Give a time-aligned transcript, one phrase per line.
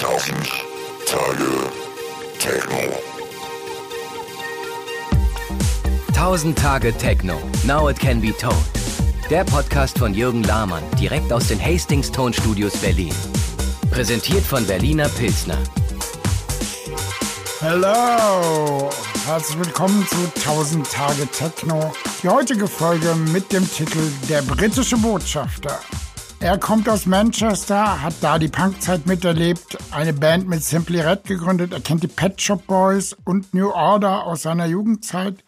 [0.00, 0.48] Tausend
[1.04, 1.70] Tage
[2.38, 2.78] Techno.
[6.14, 7.38] 1000 Tage Techno.
[7.66, 8.54] Now it can be told.
[9.28, 13.12] Der Podcast von Jürgen Lahmann, direkt aus den Hastings Tonstudios Berlin.
[13.90, 15.58] Präsentiert von Berliner Pilsner.
[17.60, 18.88] Hallo!
[19.26, 21.92] Herzlich willkommen zu 1000 Tage Techno.
[22.22, 25.78] Die heutige Folge mit dem Titel Der britische Botschafter.
[26.42, 31.74] Er kommt aus Manchester, hat da die Punkzeit miterlebt, eine Band mit Simply Red gegründet,
[31.74, 35.44] er kennt die Pet Shop Boys und New Order aus seiner Jugendzeit.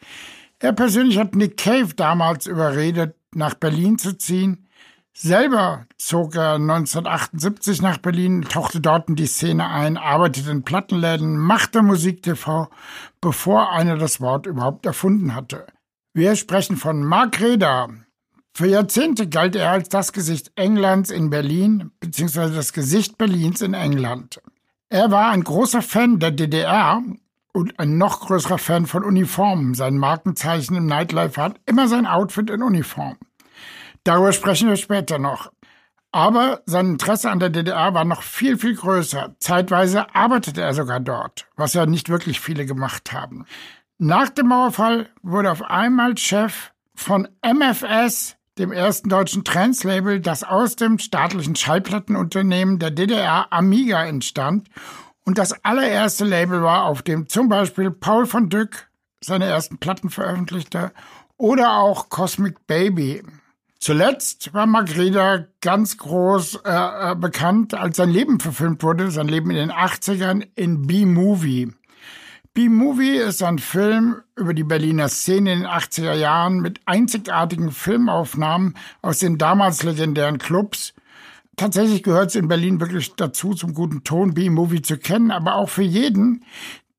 [0.59, 4.69] Er persönlich hat Nick Cave damals überredet, nach Berlin zu ziehen.
[5.15, 11.39] Selber zog er 1978 nach Berlin, tauchte dort in die Szene ein, arbeitete in Plattenläden,
[11.39, 12.69] machte Musik-TV,
[13.23, 15.67] bevor einer das Wort überhaupt erfunden hatte.
[16.13, 17.89] Wir sprechen von Mark Reda,
[18.55, 22.55] für Jahrzehnte galt er als das Gesicht Englands in Berlin bzw.
[22.55, 24.41] das Gesicht Berlins in England.
[24.91, 27.03] Er war ein großer Fan der DDR
[27.53, 29.75] und ein noch größerer Fan von Uniformen.
[29.75, 33.17] Sein Markenzeichen im Nightlife hat immer sein Outfit in Uniform.
[34.05, 35.51] Darüber sprechen wir später noch.
[36.11, 39.35] Aber sein Interesse an der DDR war noch viel, viel größer.
[39.39, 43.47] Zeitweise arbeitete er sogar dort, was ja nicht wirklich viele gemacht haben.
[43.97, 50.77] Nach dem Mauerfall wurde auf einmal Chef von MFS, dem ersten deutschen Trance-Label, das aus
[50.77, 54.69] dem staatlichen Schallplattenunternehmen der DDR Amiga entstand
[55.25, 58.89] und das allererste Label war, auf dem zum Beispiel Paul von Dyck
[59.21, 60.93] seine ersten Platten veröffentlichte
[61.37, 63.23] oder auch Cosmic Baby.
[63.79, 69.51] Zuletzt war Magreda ganz groß äh, äh, bekannt, als sein Leben verfilmt wurde, sein Leben
[69.51, 71.73] in den 80ern in B-Movie.
[72.55, 78.77] B-Movie ist ein Film über die Berliner Szene in den 80er Jahren mit einzigartigen Filmaufnahmen
[79.01, 80.93] aus den damals legendären Clubs.
[81.57, 85.71] Tatsächlich gehört es in Berlin wirklich dazu, zum guten Ton B-Movie zu kennen, aber auch
[85.71, 86.45] für jeden,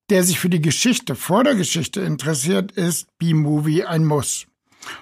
[0.09, 4.47] der sich für die Geschichte vor der Geschichte interessiert, ist B-Movie ein Muss.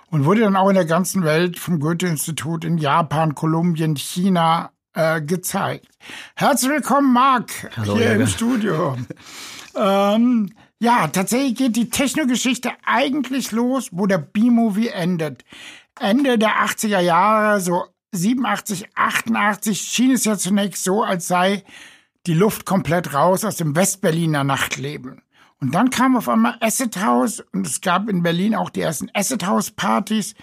[0.10, 5.22] Und wurde dann auch in der ganzen Welt vom Goethe-Institut in Japan, Kolumbien, China äh,
[5.22, 5.88] gezeigt.
[6.36, 8.22] Herzlich willkommen, Marc, Hallo, hier Jürgen.
[8.22, 8.98] im Studio.
[9.76, 15.46] Ähm, ja, tatsächlich geht die Technogeschichte eigentlich los, wo der B-Movie endet.
[16.00, 21.64] Ende der 80er Jahre, so 87, 88, schien es ja zunächst so, als sei
[22.28, 25.22] die Luft komplett raus aus dem Westberliner Nachtleben.
[25.60, 29.10] Und dann kam auf einmal Acid House und es gab in Berlin auch die ersten
[29.14, 30.34] Acid House Partys.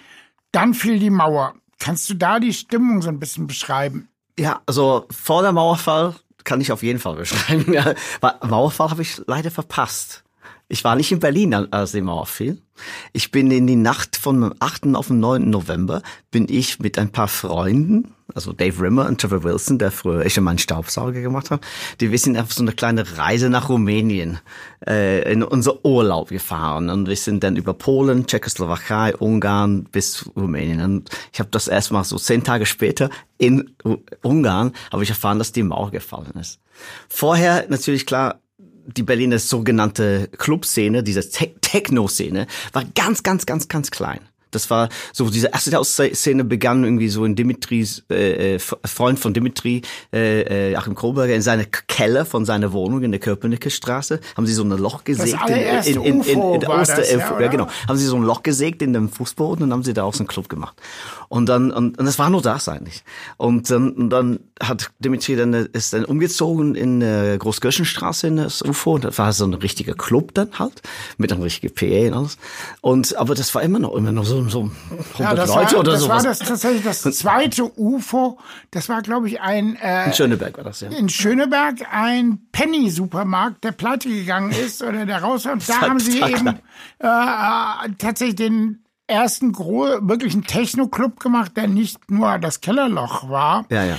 [0.51, 1.55] Dann fiel die Mauer.
[1.77, 4.09] Kannst du da die Stimmung so ein bisschen beschreiben?
[4.37, 7.73] Ja, also vor der Mauerfall kann ich auf jeden Fall beschreiben.
[7.73, 7.93] Ja,
[8.41, 10.23] Mauerfall habe ich leider verpasst.
[10.71, 12.61] Ich war nicht in Berlin, als die Mauer fiel.
[13.11, 14.93] Ich bin in die Nacht vom 8.
[14.93, 15.49] auf den 9.
[15.49, 20.23] November, bin ich mit ein paar Freunden, also Dave Rimmer und Trevor Wilson, der früher
[20.23, 21.61] ich schon meinen Staubsauger gemacht hat,
[21.99, 24.37] die wir sind auf so eine kleine Reise nach Rumänien
[24.87, 30.81] äh, in unser Urlaub gefahren und wir sind dann über Polen, Tschechoslowakei, Ungarn bis Rumänien.
[30.81, 33.09] Und ich habe das erstmal so zehn Tage später
[33.39, 33.71] in
[34.21, 36.59] Ungarn habe ich erfahren, dass die Mauer gefallen ist.
[37.07, 38.39] Vorher natürlich klar
[38.95, 44.19] die Berliner sogenannte Clubszene, diese Te Techno-Szene, war ganz, ganz, ganz, ganz klein.
[44.51, 49.81] Das war so, diese erste Szene begann irgendwie so in Dimitris, äh, Freund von Dimitri,
[50.11, 54.53] äh, Achim Kohlberger, in seiner Keller von seiner Wohnung in der Köpenicker Straße, haben sie
[54.53, 55.37] so ein Loch gesägt.
[55.47, 57.67] Das in, in, in, in, in, Oster, das, ja, ja, genau.
[57.87, 60.19] Haben sie so ein Loch gesägt in dem Fußboden und haben sie da auch so
[60.19, 60.75] einen Club gemacht.
[61.29, 63.03] Und dann, und, und das war nur das eigentlich.
[63.37, 68.61] Und dann, und dann hat Dimitri dann, ist dann umgezogen in äh, Großgöschenstraße in das
[68.61, 68.95] UFO.
[68.95, 70.81] Und das war so ein richtiger Club dann halt,
[71.17, 72.37] mit einem richtigen PA und alles.
[72.81, 75.79] Und, aber das war immer noch, immer noch so, so 100 ja, das Leute war,
[75.79, 76.07] oder so.
[76.07, 78.39] Das war das tatsächlich das zweite UFO.
[78.71, 80.89] Das war, glaube ich, ein, äh, in Schöneberg war das, ja.
[80.89, 85.53] In Schöneberg ein Penny-Supermarkt, der pleite gegangen ist oder der raus war.
[85.53, 92.11] Und da haben sie eben äh, äh, tatsächlich den ersten wirklichen Techno-Club gemacht, der nicht
[92.11, 93.65] nur das Kellerloch war.
[93.69, 93.97] Ja, ja.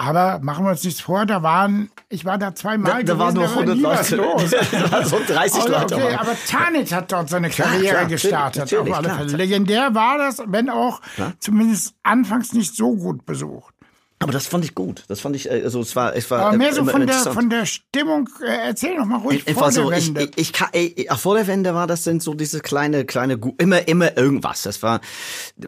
[0.00, 3.04] Aber machen wir uns nichts vor, da waren, ich war da zweimal.
[3.04, 4.16] Da, da waren nur 100 Leute.
[4.16, 4.50] Los.
[4.72, 5.94] da waren so 30 okay, Leute.
[5.94, 8.74] Okay, aber Tanit hat dort seine Karriere klar, gestartet.
[8.74, 9.18] auf alle klar.
[9.18, 9.36] Fälle.
[9.36, 11.34] Legendär war das, wenn auch Klar.
[11.38, 13.74] zumindest anfangs nicht so gut besucht.
[14.22, 15.04] Aber das fand ich gut.
[15.08, 17.48] Das fand ich, also es war, es war Aber mehr so immer von der, von
[17.48, 20.24] der Stimmung, äh, erzähl doch mal ruhig Einfach vor so, der ich, Wende.
[20.24, 23.88] ich, ich, kann, ich, vor der Wende war das dann so diese kleine, kleine, immer,
[23.88, 24.64] immer irgendwas.
[24.64, 25.00] Das war,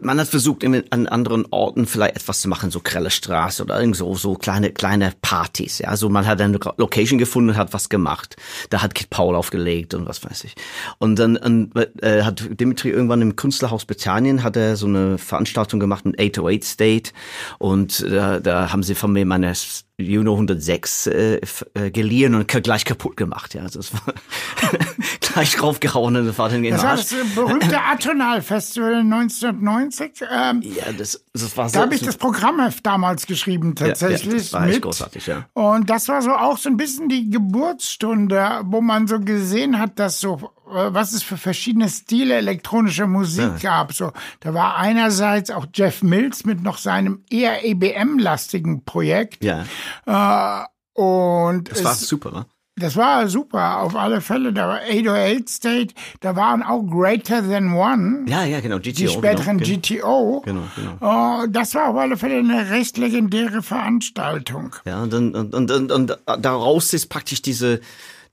[0.03, 3.95] man hat versucht, an anderen Orten vielleicht etwas zu machen, so Krelle Straße oder irgend
[3.95, 5.79] so, so kleine, kleine Partys.
[5.79, 8.35] Ja, also man hat eine Location gefunden und hat was gemacht.
[8.69, 10.53] Da hat Kid Paul aufgelegt und was weiß ich.
[10.99, 15.79] Und dann und, äh, hat Dimitri irgendwann im Künstlerhaus Britannien hat er so eine Veranstaltung
[15.79, 17.11] gemacht mit 808 State
[17.57, 19.53] und äh, da haben sie von mir meine
[19.97, 21.39] Juno 106 äh,
[21.73, 23.53] äh, geliehen und gleich kaputt gemacht.
[23.53, 24.01] Ja, also es war
[25.21, 30.23] gleich draufgehauen und das war dann in Das war das berühmte Atonal Festival 1990.
[30.31, 31.75] Ähm, ja, das, das war so.
[31.75, 34.25] da habe ich das Programmheft damals geschrieben, tatsächlich.
[34.25, 34.83] Ja, ja, das war echt mit.
[34.83, 35.45] großartig, ja.
[35.53, 39.99] Und das war so auch so ein bisschen die Geburtsstunde, wo man so gesehen hat,
[39.99, 43.93] dass so was es für verschiedene Stile elektronischer Musik gab.
[43.93, 49.43] So, da war einerseits auch Jeff Mills mit noch seinem eher EBM-lastigen Projekt.
[49.43, 49.65] Ja,
[50.05, 50.65] Äh,
[50.95, 52.45] und das war super, ne?
[52.75, 54.51] das war super, auf alle Fälle.
[54.51, 58.25] Da war 808 State, da waren auch Greater Than One.
[58.27, 58.77] Ja, ja, genau.
[58.77, 58.91] GTO.
[58.91, 60.41] Die späteren genau, GTO.
[60.45, 61.43] Genau, genau.
[61.43, 64.75] Äh, das war auf alle Fälle eine recht legendäre Veranstaltung.
[64.85, 67.79] Ja, und, und, und, und, und daraus ist praktisch diese,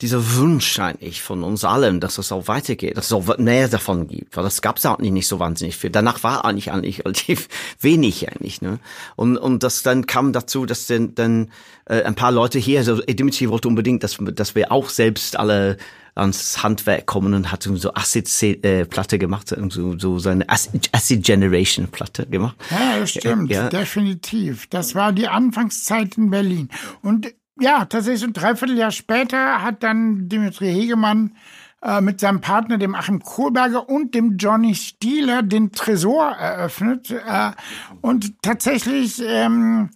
[0.00, 4.06] dieser Wunsch eigentlich von uns allen, dass es auch weitergeht, dass es auch mehr davon
[4.08, 5.90] gibt, weil das gab es eigentlich nicht so wahnsinnig viel.
[5.90, 7.48] Danach war eigentlich eigentlich relativ
[7.80, 8.78] wenig eigentlich, ne?
[9.16, 11.50] Und und das dann kam dazu, dass dann dann
[11.86, 15.76] äh, ein paar Leute hier, also Dimitri wollte unbedingt, dass dass wir auch selbst alle
[16.16, 22.26] ans Handwerk kommen und hat so Acid-Platte gemacht, so, so seine Acid Acid Generation Platte
[22.26, 22.56] gemacht.
[22.70, 23.68] Ja, das stimmt, Ja.
[23.68, 24.66] definitiv.
[24.68, 26.68] Das war die Anfangszeit in Berlin.
[27.02, 31.34] Und ja, tatsächlich ein Dreivierteljahr später hat dann Dimitri Hegemann
[31.82, 37.10] äh, mit seinem Partner, dem Achim Kohlberger und dem Johnny Stieler, den Tresor eröffnet.
[37.10, 37.52] Äh,
[38.00, 39.90] und tatsächlich, ähm,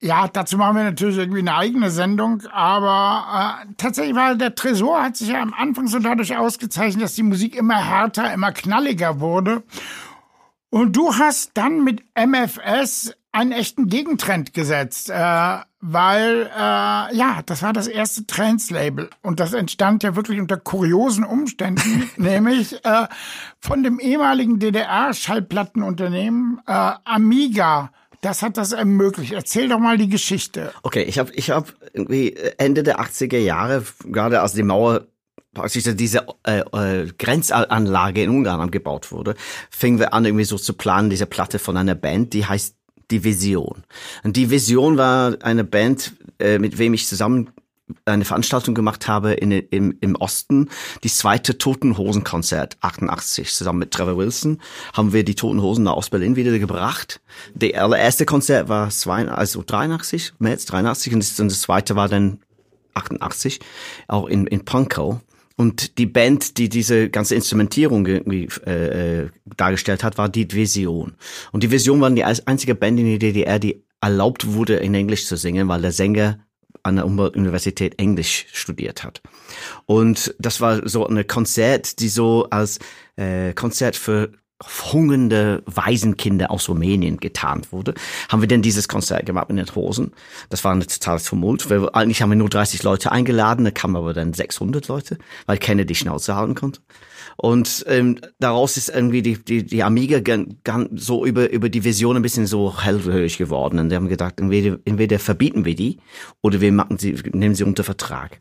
[0.00, 5.02] ja, dazu machen wir natürlich irgendwie eine eigene Sendung, aber äh, tatsächlich war der Tresor
[5.02, 9.20] hat sich ja am Anfang so dadurch ausgezeichnet, dass die Musik immer härter, immer knalliger
[9.20, 9.62] wurde.
[10.70, 17.62] Und du hast dann mit MFS einen echten Gegentrend gesetzt, äh, weil äh, ja, das
[17.62, 23.08] war das erste Trends-Label und das entstand ja wirklich unter kuriosen Umständen, nämlich äh,
[23.58, 27.90] von dem ehemaligen DDR-Schallplattenunternehmen äh, Amiga.
[28.20, 29.32] Das hat das ermöglicht.
[29.32, 30.72] Erzähl doch mal die Geschichte.
[30.84, 35.08] Okay, ich habe ich hab irgendwie Ende der 80er Jahre, gerade als die Mauer
[35.52, 39.34] praktisch diese äh, äh, Grenzanlage in Ungarn gebaut wurde,
[39.68, 42.76] fingen wir an, irgendwie so zu planen, diese Platte von einer Band, die heißt
[43.12, 43.84] Die Vision.
[44.24, 47.50] Und Die Vision war eine Band, äh, mit wem ich zusammen
[48.04, 50.68] eine Veranstaltung gemacht habe in, im, im Osten,
[51.04, 54.60] die zweite Toten Hosen Konzert 88 zusammen mit Trevor Wilson
[54.94, 57.20] haben wir die Toten Hosen aus Berlin wieder gebracht.
[57.54, 62.08] Der allererste Konzert war zwei, also 83, März 83 und das, und das zweite war
[62.08, 62.38] dann
[62.94, 63.60] 88,
[64.08, 65.20] auch in, in Pankow.
[65.62, 71.14] Und die Band, die diese ganze Instrumentierung irgendwie äh, äh, dargestellt hat, war die Vision.
[71.52, 75.24] Und die Vision waren die einzige Band in der DDR, die erlaubt wurde, in Englisch
[75.24, 76.40] zu singen, weil der Sänger
[76.82, 79.22] an der Universität Englisch studiert hat.
[79.86, 82.80] Und das war so eine Konzert, die so als
[83.14, 84.32] äh, Konzert für
[84.92, 87.94] hungernde Waisenkinder aus Rumänien getarnt wurde,
[88.28, 90.12] haben wir denn dieses Konzert gemacht mit den Hosen.
[90.50, 91.68] Das war ein totales Tumult.
[91.70, 95.58] Wir, eigentlich haben wir nur 30 Leute eingeladen, da kamen aber dann 600 Leute, weil
[95.58, 96.80] keiner die Schnauze halten konnte.
[97.36, 101.84] Und ähm, daraus ist irgendwie die, die, die Amiga gan, gan, so über, über die
[101.84, 103.78] Vision ein bisschen so hellhörig geworden.
[103.78, 105.98] Und die haben gedacht, entweder, entweder verbieten wir die
[106.40, 108.38] oder wir machen sie, nehmen sie unter Vertrag.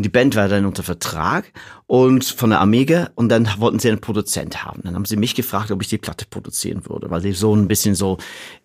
[0.00, 1.52] Und die Band war dann unter Vertrag
[1.86, 4.80] und von der Amiga und dann wollten sie einen Produzent haben.
[4.82, 7.68] Dann haben sie mich gefragt, ob ich die Platte produzieren würde, weil sie so ein
[7.68, 8.16] bisschen so,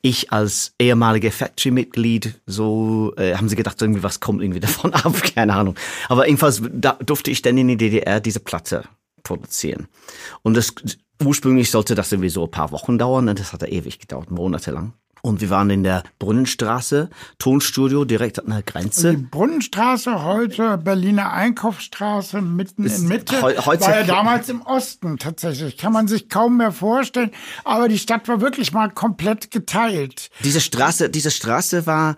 [0.01, 5.13] ich als ehemalige Factory-Mitglied, so äh, haben sie gedacht, irgendwie was kommt irgendwie davon ab,
[5.35, 5.75] keine Ahnung.
[6.07, 8.85] Aber jedenfalls da durfte ich dann in die DDR diese Platte
[9.23, 9.89] produzieren.
[10.41, 10.73] Und das
[11.21, 14.31] ursprünglich sollte das irgendwie so ein paar Wochen dauern, und das hat ja ewig gedauert,
[14.31, 14.93] monatelang.
[15.25, 19.09] Und wir waren in der Brunnenstraße, Tonstudio, direkt an der Grenze.
[19.15, 25.77] Die Brunnenstraße, heute Berliner Einkaufsstraße, mitten in Mitte, heu- war ja damals im Osten tatsächlich.
[25.79, 27.31] Kann man sich kaum mehr vorstellen.
[27.63, 30.29] Aber die Stadt war wirklich mal komplett geteilt.
[30.43, 32.15] Diese Straße, diese Straße war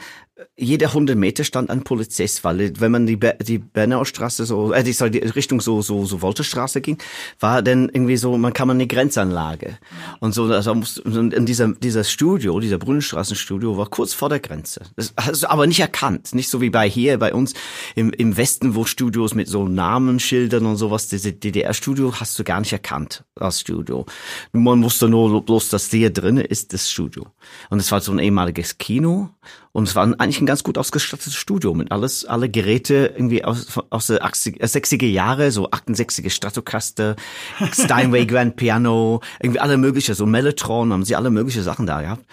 [0.56, 4.84] jeder 100 Meter stand ein Polizist, weil wenn man die, Be die Bernaustraße so, äh,
[4.84, 6.98] die, sorry, die Richtung so, so, so Wolterstraße ging,
[7.40, 9.78] war dann irgendwie so, man kam an die Grenzanlage.
[10.20, 10.74] Und so, also
[11.06, 14.82] in dieser, dieser Studio, dieser Brunnenstraßenstudio war kurz vor der Grenze.
[14.96, 16.36] Das hast du aber nicht erkannt.
[16.36, 17.54] Nicht so wie bei hier, bei uns
[17.96, 22.60] im, im Westen, wo Studios mit so Namensschildern und sowas, diese DDR-Studio hast du gar
[22.60, 24.06] nicht erkannt als Studio.
[24.52, 27.28] Man wusste nur bloß, dass hier drin ist das Studio.
[27.70, 29.30] Und es war so ein ehemaliges Kino.
[29.78, 33.80] Und es war eigentlich ein ganz gut ausgestattetes Studio mit alles, alle Geräte irgendwie aus,
[33.90, 37.16] aus der 80, äh, 60er Jahre, so 68er Stratocaster,
[37.72, 42.26] Steinway Grand Piano, irgendwie alle mögliche, so Mellotron, haben sie alle mögliche Sachen da gehabt.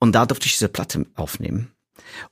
[0.00, 1.70] Und da durfte ich diese Platte aufnehmen.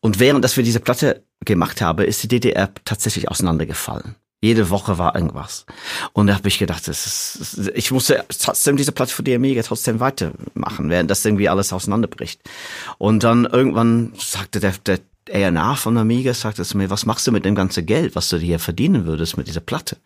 [0.00, 4.16] Und während dass wir diese Platte gemacht haben, ist die DDR tatsächlich auseinandergefallen.
[4.42, 5.64] Jede Woche war irgendwas.
[6.12, 9.62] Und da habe ich gedacht, das ist, ich musste trotzdem diese Platte für die Amiga
[9.62, 12.40] trotzdem weitermachen, während das irgendwie alles auseinanderbricht.
[12.98, 15.00] Und dann irgendwann sagte der, der
[15.32, 18.36] A&R von Amiga, sagte zu mir, was machst du mit dem ganzen Geld, was du
[18.36, 19.96] hier verdienen würdest mit dieser Platte?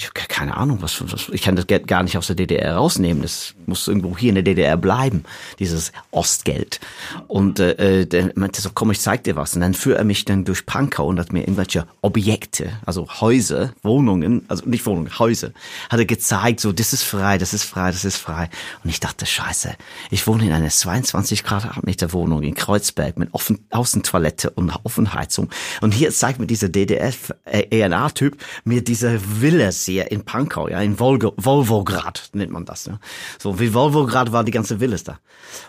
[0.00, 2.76] Ich habe keine Ahnung, was, was, ich kann das Geld gar nicht aus der DDR
[2.76, 3.20] rausnehmen.
[3.20, 5.24] Das muss irgendwo hier in der DDR bleiben,
[5.58, 6.78] dieses Ostgeld.
[7.26, 9.56] Und äh, äh der meinte so, komm, ich zeig dir was.
[9.56, 13.72] Und dann führt er mich dann durch Pankow und hat mir irgendwelche Objekte, also Häuser,
[13.82, 15.50] Wohnungen, also nicht Wohnungen, Häuser,
[15.90, 18.50] hat er gezeigt, so, das ist frei, das ist frei, das ist frei.
[18.84, 19.74] Und ich dachte, scheiße,
[20.12, 25.50] ich wohne in einer 22 Quadratmeter Wohnung in Kreuzberg mit offen, Außentoilette und Offenheizung.
[25.80, 30.98] Und hier zeigt mir dieser DDR-ENA-Typ äh, mir diese Villas sehr in Pankow, ja, in
[30.98, 32.84] Volgo, Volvograd nennt man das.
[32.84, 33.00] Ja.
[33.38, 35.18] So wie Volvograd war die ganze Willis da.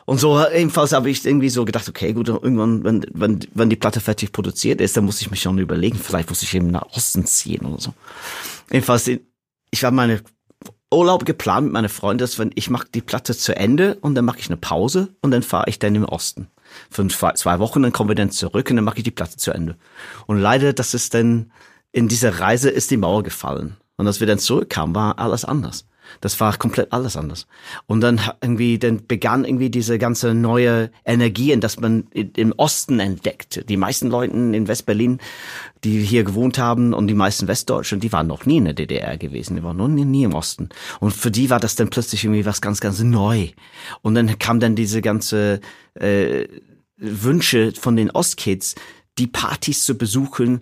[0.05, 3.77] Und so ebenfalls habe ich irgendwie so gedacht, okay, gut, irgendwann, wenn, wenn, wenn die
[3.77, 6.85] Platte fertig produziert ist, dann muss ich mich schon überlegen, vielleicht muss ich eben nach
[6.91, 7.93] Osten ziehen oder so.
[8.69, 10.21] Jedenfalls, ich habe meine
[10.91, 14.25] Urlaub geplant mit meiner Freundin, dass wenn ich mache die Platte zu Ende und dann
[14.25, 16.49] mache ich eine Pause und dann fahre ich dann im Osten.
[16.89, 19.51] Für zwei Wochen, dann kommen wir dann zurück und dann mache ich die Platte zu
[19.51, 19.77] Ende.
[20.27, 21.51] Und leider, das ist dann,
[21.93, 23.77] in dieser Reise ist die Mauer gefallen.
[23.99, 25.85] Und als wir dann zurückkamen, war alles anders.
[26.21, 27.47] Das war komplett alles anders.
[27.85, 33.01] Und dann irgendwie, dann begann irgendwie diese ganze neue Energie, in das man im Osten
[33.01, 33.65] entdeckte.
[33.65, 35.19] Die meisten Leute in Westberlin,
[35.83, 39.17] die hier gewohnt haben und die meisten Westdeutschen, die waren noch nie in der DDR
[39.17, 39.57] gewesen.
[39.57, 40.69] Die waren noch nie, nie im Osten.
[41.01, 43.49] Und für die war das dann plötzlich irgendwie was ganz, ganz neu.
[44.01, 45.59] Und dann kam dann diese ganze
[45.95, 46.47] äh,
[46.95, 48.75] Wünsche von den Ostkids,
[49.17, 50.61] die Partys zu besuchen,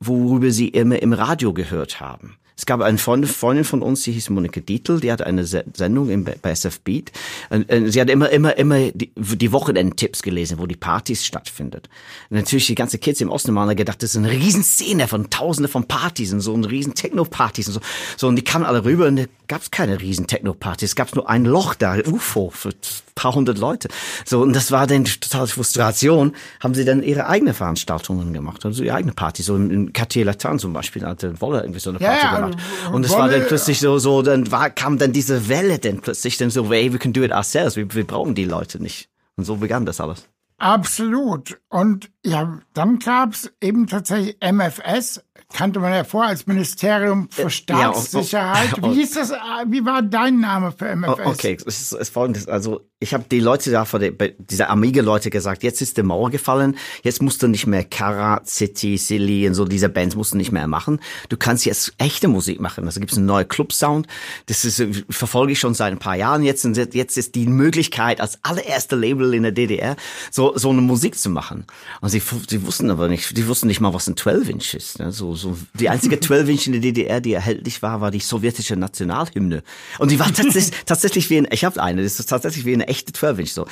[0.00, 2.36] worüber sie immer im Radio gehört haben.
[2.62, 6.22] Es gab eine Freundin von uns, die hieß Monika Dietl, die hatte eine Sendung im,
[6.22, 7.10] bei SF Beat.
[7.50, 11.88] Sie hat immer, immer, immer die, die Wochenendtipps gelesen, wo die Partys stattfindet.
[12.30, 15.68] Und natürlich die ganze Kids im Osten haben gedacht, das ist eine Riesenszene von Tausende
[15.68, 17.80] von Partys und so, ein riesen Techno-Partys und so.
[18.16, 20.90] So, und die kamen alle rüber und da gab es keine riesen Techno-Partys.
[20.90, 22.74] Es gab nur ein Loch da, UFO, für ein
[23.16, 23.88] paar hundert Leute.
[24.24, 26.32] So, und das war dann totale Frustration.
[26.60, 29.42] Haben sie dann ihre eigene Veranstaltungen gemacht, also ihre eigene Party.
[29.42, 32.51] So in Cartier Latin zum Beispiel, hatte Wolle irgendwie so eine Party ja, gemacht.
[32.92, 36.36] Und es war dann plötzlich so, so, dann war, kam dann diese Welle dann plötzlich
[36.38, 39.08] dann so, hey, we can do it ourselves, wir, wir brauchen die Leute nicht.
[39.36, 40.28] Und so begann das alles.
[40.62, 41.58] Absolut.
[41.70, 45.20] Und ja, dann gab's eben tatsächlich MFS,
[45.52, 48.70] kannte man ja vor als Ministerium für Staatssicherheit.
[48.70, 49.32] Ja, oh, oh, wie hieß das?
[49.66, 51.26] Wie war dein Name für MFS?
[51.26, 52.46] okay, es ist, es ist folgendes.
[52.46, 56.30] Also ich habe die Leute da vor der, dieser Amiga-Leute gesagt, jetzt ist die Mauer
[56.30, 60.36] gefallen, jetzt musst du nicht mehr Kara, City, Silly und so diese Bands musst du
[60.36, 61.00] nicht mehr machen.
[61.28, 62.84] Du kannst jetzt echte Musik machen.
[62.84, 64.06] Also gibt es einen neuen Club-Sound.
[64.46, 66.64] Das ist, verfolge ich schon seit ein paar Jahren jetzt.
[66.64, 69.96] Und jetzt ist die Möglichkeit, als allererste Label in der DDR
[70.30, 71.66] so, so eine Musik zu machen.
[72.00, 74.98] Und sie, sie wussten aber nicht, die wussten nicht mal, was ein 12-Inch ist.
[74.98, 75.10] Ne?
[75.10, 79.62] So, so, die einzige 12-Inch in der DDR, die erhältlich war, war die sowjetische Nationalhymne.
[79.98, 82.88] Und die war tatsächlich, tatsächlich wie ein, ich habe eine, das ist tatsächlich wie eine
[82.92, 83.66] echte 12-Inch so.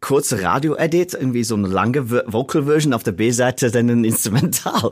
[0.00, 4.90] Kurze Radio-Edit, irgendwie so eine lange Vocal-Version auf der B-Seite, dann ein Instrumental.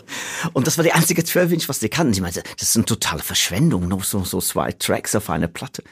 [0.54, 2.14] Und das war die einzige 12-Inch, was die kannten.
[2.14, 5.82] Ich meinte, das ist eine totale Verschwendung, nur so, so zwei Tracks auf eine Platte.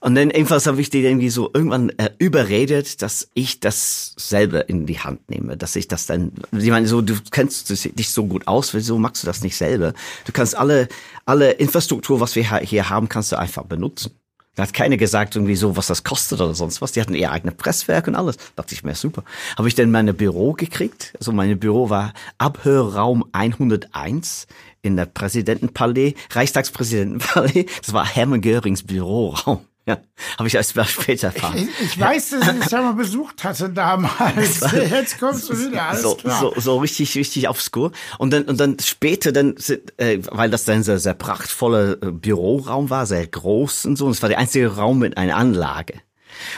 [0.00, 4.68] Und dann ebenfalls habe ich die irgendwie so irgendwann äh, überredet, dass ich das selber
[4.70, 8.26] in die Hand nehme, dass ich das dann, ich meine, so, du kennst dich so
[8.26, 9.92] gut aus, wieso machst du das nicht selber?
[10.24, 10.88] Du kannst alle,
[11.26, 14.12] alle Infrastruktur, was wir hier haben, kannst du einfach benutzen.
[14.54, 16.92] Da hat keiner gesagt, irgendwie so, was das kostet oder sonst was.
[16.92, 18.36] Die hatten ihr eigenes Presswerk und alles.
[18.36, 19.24] Da dachte ich mir, super.
[19.56, 21.14] Habe ich denn mein Büro gekriegt?
[21.18, 24.46] Also mein Büro war Abhörraum 101
[24.82, 27.64] in der Präsidentenpalais, Reichstagspräsidentenpalais.
[27.80, 29.64] Das war Hermann Görings Büroraum.
[29.84, 29.98] Ja,
[30.38, 31.56] habe ich erst später erfahren.
[31.56, 34.60] Ich, ich weiß, dass ich es ja mal besucht hatte damals.
[34.90, 36.40] Jetzt kommst du wieder, alles so, klar.
[36.40, 37.90] So, so richtig, richtig obskur.
[38.18, 39.56] Und dann, und dann später, dann,
[39.96, 44.12] äh, weil das dann sehr, sehr prachtvoller äh, Büroraum war, sehr groß und so, und
[44.12, 45.94] es war der einzige Raum mit einer Anlage.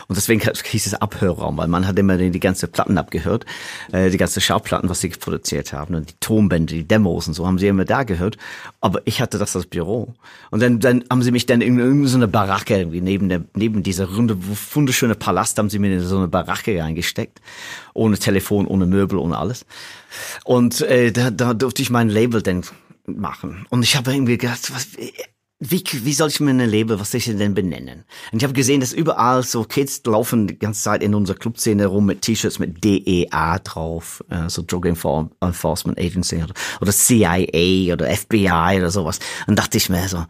[0.08, 3.44] Und deswegen hieß es Abhörraum, weil man hat immer die ganze Platten abgehört,
[3.92, 7.46] äh, die ganze Schauplatten, was sie produziert haben und die Tonbände, die Demos und so
[7.46, 8.36] haben sie immer da gehört.
[8.80, 10.14] Aber ich hatte das als Büro.
[10.50, 14.06] Und dann, dann haben sie mich dann in irgendeine Baracke irgendwie neben der, neben dieser
[14.06, 14.36] runde,
[14.72, 17.40] wunderschöne Palast haben sie mir in so eine Baracke reingesteckt.
[17.94, 19.66] Ohne Telefon, ohne Möbel, ohne alles.
[20.44, 22.62] Und äh, da, da durfte ich mein Label dann
[23.06, 23.66] machen.
[23.70, 24.88] Und ich habe irgendwie gedacht, was,
[25.70, 28.04] wie, wie soll ich meine Leben, was soll ich denn benennen?
[28.32, 31.86] Und ich habe gesehen, dass überall so Kids laufen die ganze Zeit in unserer Clubszene
[31.86, 38.14] rum mit T-Shirts mit DEA drauf, äh, so Drug Enforcement Agency oder, oder CIA oder
[38.14, 39.20] FBI oder sowas.
[39.46, 40.24] Und dachte ich mir so,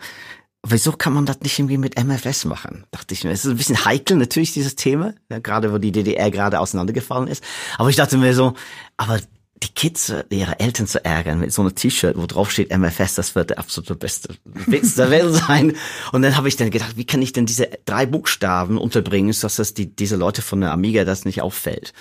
[0.65, 2.85] wieso kann man das nicht irgendwie mit MFS machen?
[2.91, 3.31] Dachte ich mir.
[3.31, 7.29] Es ist ein bisschen heikel natürlich, dieses Thema, ja, gerade wo die DDR gerade auseinandergefallen
[7.29, 7.43] ist.
[7.77, 8.55] Aber ich dachte mir so,
[8.97, 9.21] aber
[9.65, 13.35] die Kids, ihre Eltern zu ärgern mit so einem T-Shirt, wo drauf steht MFS, das
[13.35, 15.77] wird der absolute beste Witz der Welt sein.
[16.13, 19.57] Und dann habe ich dann gedacht, wie kann ich denn diese drei Buchstaben unterbringen, dass
[19.57, 21.93] das die, diese Leute von der Amiga das nicht auffällt.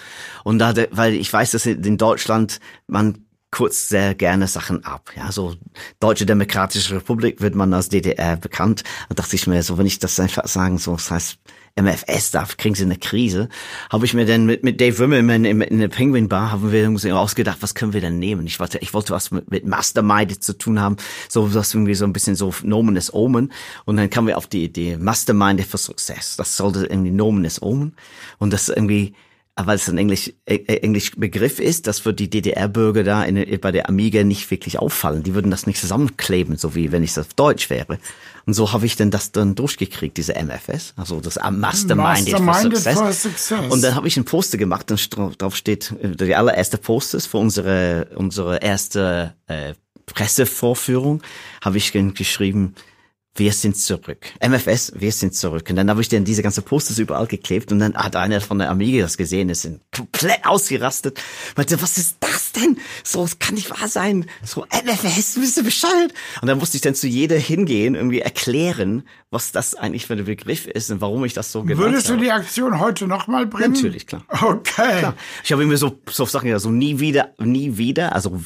[0.43, 5.11] Und da, weil ich weiß, dass in Deutschland man kurz sehr gerne Sachen ab.
[5.15, 5.55] Ja, so
[5.99, 8.83] Deutsche Demokratische Republik wird man als DDR bekannt.
[9.09, 11.37] Da dachte ich mir so, wenn ich das einfach sagen, so, das heißt,
[11.75, 13.49] MFS darf, kriegen sie eine Krise.
[13.89, 16.87] Habe ich mir dann mit, mit Dave Wimmelman in, in der Penguin Bar, haben wir
[16.87, 18.45] uns ausgedacht, was können wir denn nehmen?
[18.45, 20.97] Ich wollte, ich wollte was mit, mit Mastermind zu tun haben,
[21.29, 23.51] so was irgendwie so ein bisschen so Nomen is Omen.
[23.85, 26.35] Und dann kamen wir auf die Idee, Mastermind for Success.
[26.37, 27.95] Das sollte irgendwie Nomen is Omen.
[28.37, 29.15] Und das irgendwie,
[29.55, 33.71] weil es ein Englisch, äh, Englisch Begriff ist, das wird die DDR-Bürger da in, bei
[33.71, 35.23] der Amiga nicht wirklich auffallen.
[35.23, 37.99] Die würden das nicht zusammenkleben, so wie wenn ich es auf Deutsch wäre.
[38.45, 42.97] Und so habe ich dann das dann durchgekriegt, diese MFS, also das Mastermind for, Success.
[42.97, 43.71] for Success.
[43.71, 47.37] Und dann habe ich ein Poster gemacht, und drauf steht äh, die allererste Posters für
[47.37, 49.73] unsere unsere erste äh,
[50.07, 51.21] Pressevorführung,
[51.61, 52.75] habe ich geschrieben,
[53.35, 54.27] wir sind zurück.
[54.45, 55.67] MFS, wir sind zurück.
[55.69, 58.59] Und dann habe ich dann diese ganze Posters überall geklebt und dann hat einer von
[58.59, 61.19] der Amiga das gesehen, ist komplett ausgerastet.
[61.55, 62.77] Meinte, was ist das denn?
[63.03, 64.27] So, das kann nicht wahr sein.
[64.43, 66.13] So, MFS, bist du bescheuert?
[66.41, 70.23] Und dann musste ich dann zu jeder hingehen, irgendwie erklären, was das eigentlich für ein
[70.23, 72.19] Begriff ist und warum ich das so genannt Würdest habe.
[72.19, 73.73] du die Aktion heute nochmal bringen?
[73.73, 74.23] Natürlich, klar.
[74.29, 74.99] Okay.
[74.99, 75.15] Klar.
[75.43, 78.39] Ich habe immer so, so Sachen, ja, so nie wieder, nie wieder, also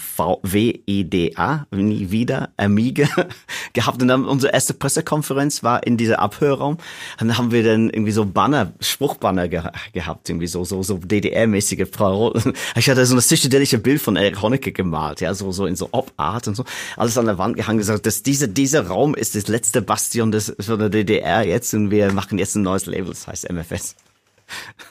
[0.44, 3.08] W-E-D-A, nie wieder, Amiga
[3.74, 4.02] gehabt.
[4.02, 6.78] Und dann unsere erste Pressekonferenz war in dieser Abhörraum.
[7.20, 10.98] Und dann haben wir dann irgendwie so Banner, Spruchbanner ge gehabt, irgendwie so, so, so
[10.98, 12.34] DDR-mäßige Frau.
[12.76, 15.90] Ich hatte so eine psychedelische Bild von Eric Honecker gemalt, ja, so, so in so
[15.92, 16.64] Op-Art und so.
[16.96, 20.56] Alles an der Wand gehangen, gesagt, dass dieser, dieser Raum ist das letzte Bastion des,
[20.78, 23.96] von der DDR jetzt und wir machen jetzt ein neues Label, das heißt MFS.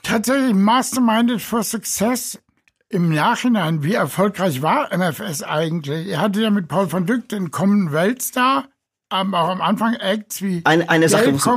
[0.02, 2.38] Tatsächlich Masterminded for Success
[2.88, 6.06] im Nachhinein, wie erfolgreich war MFS eigentlich?
[6.06, 8.68] Ihr hattet ja mit Paul van Dyck den kommenden Weltstar,
[9.08, 11.48] aber auch am Anfang Acts wie eine, eine Sache muss,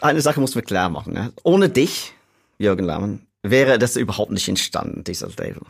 [0.00, 1.12] eine Sache muss mir klar machen.
[1.12, 1.32] Ne?
[1.42, 2.12] Ohne dich,
[2.58, 5.62] Jürgen Lahmann, wäre das überhaupt nicht entstanden, dieser Label.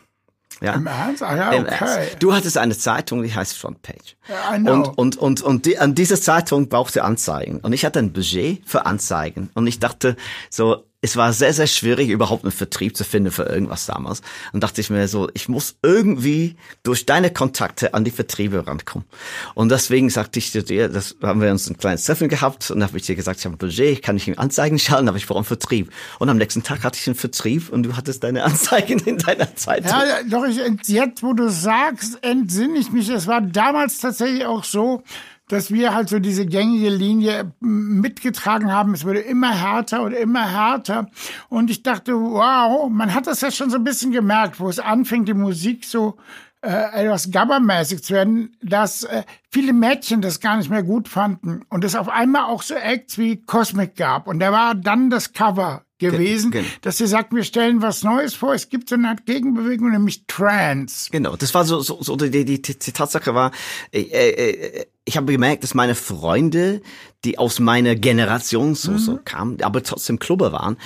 [0.61, 0.75] Ja.
[0.75, 1.23] Im Ernst?
[1.23, 1.75] Ah, ja, okay.
[1.79, 2.17] Ernst.
[2.21, 4.17] Du hattest eine Zeitung, die heißt Frontpage.
[4.57, 4.73] Know.
[4.73, 7.61] Und, und, und, und die, an dieser Zeitung brauchte Anzeigen.
[7.61, 9.51] Und ich hatte ein Budget für Anzeigen.
[9.55, 10.17] Und ich dachte
[10.51, 14.23] so, es war sehr, sehr schwierig, überhaupt einen Vertrieb zu finden für irgendwas damals.
[14.53, 19.07] Und dachte ich mir so, ich muss irgendwie durch deine Kontakte an die Vertriebe rankommen.
[19.55, 22.97] Und deswegen sagte ich dir, das haben wir uns ein kleines Treffen gehabt und habe
[22.99, 25.39] ich dir gesagt, ich habe ein Budget, kann ich in Anzeigen schalten, aber ich brauche
[25.39, 25.93] einen Vertrieb.
[26.19, 29.55] Und am nächsten Tag hatte ich einen Vertrieb und du hattest deine Anzeigen in deiner
[29.55, 29.93] Zeitung.
[29.93, 34.65] Ja, doch, ich, jetzt, wo du sagst, entsinne ich mich, es war damals tatsächlich auch
[34.65, 35.05] so,
[35.49, 38.95] dass wir halt so diese gängige Linie mitgetragen haben.
[38.95, 41.09] Es wurde immer härter und immer härter.
[41.49, 44.81] Und ich dachte, wow, man hat das ja schon so ein bisschen gemerkt, wo es
[44.81, 46.17] anfängt, die Musik so
[46.63, 51.63] äh, etwas gabbermäßig zu werden, dass äh, viele Mädchen das gar nicht mehr gut fanden
[51.69, 54.27] und es auf einmal auch so Acts wie Cosmic gab.
[54.27, 58.35] Und da war dann das Cover gewesen, Ge dass sie sagt, wir stellen was Neues
[58.35, 58.55] vor.
[58.55, 61.11] Es gibt so eine Art Gegenbewegung, nämlich Trance.
[61.11, 63.53] Genau, das war so, so, so die, die, die, die Tatsache war,
[63.93, 66.83] äh, äh, ich habe gemerkt, dass meine Freunde,
[67.25, 68.99] die aus meiner Generation so, mhm.
[68.99, 70.77] so kamen, aber trotzdem Klubber waren,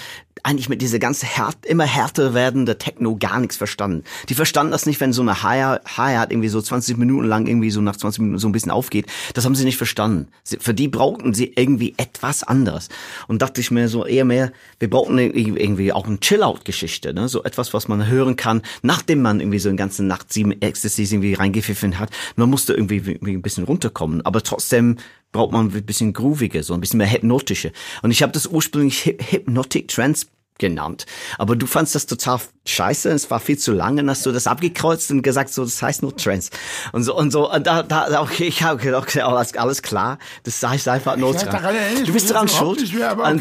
[0.42, 4.04] eigentlich mit dieser ganze Härt, immer härter werdende Techno gar nichts verstanden.
[4.28, 7.80] Die verstanden das nicht, wenn so eine Hi-Hat irgendwie so 20 Minuten lang irgendwie so
[7.80, 9.06] nach 20 Minuten so ein bisschen aufgeht.
[9.34, 10.28] Das haben sie nicht verstanden.
[10.42, 12.88] Sie, für die brauchten sie irgendwie etwas anderes.
[13.28, 17.28] Und dachte ich mir so eher mehr, wir brauchen irgendwie auch eine Chill-Out-Geschichte, ne?
[17.28, 21.12] so etwas, was man hören kann, nachdem man irgendwie so eine ganze Nacht sieben Ecstasies
[21.12, 22.10] irgendwie reingepfiffen hat.
[22.36, 24.96] Man musste irgendwie, irgendwie ein bisschen runterkommen, aber trotzdem
[25.32, 27.72] braucht man ein bisschen grooviger, so ein bisschen mehr hypnotische.
[28.02, 30.26] Und ich habe das ursprünglich Hypnotic Trance
[30.60, 31.06] genannt.
[31.38, 34.46] Aber du fandst das total scheiße, es war viel zu lang und hast du das
[34.46, 36.50] abgekreuzt und gesagt, so, das heißt nur Trance.
[36.92, 40.18] Und so, und so, und da, da, okay, ich habe gedacht, okay, alles, alles klar,
[40.44, 42.04] das heißt einfach nur Trance.
[42.04, 42.92] Du bist daran schuld.
[42.94, 43.40] Mehr, aber okay, und,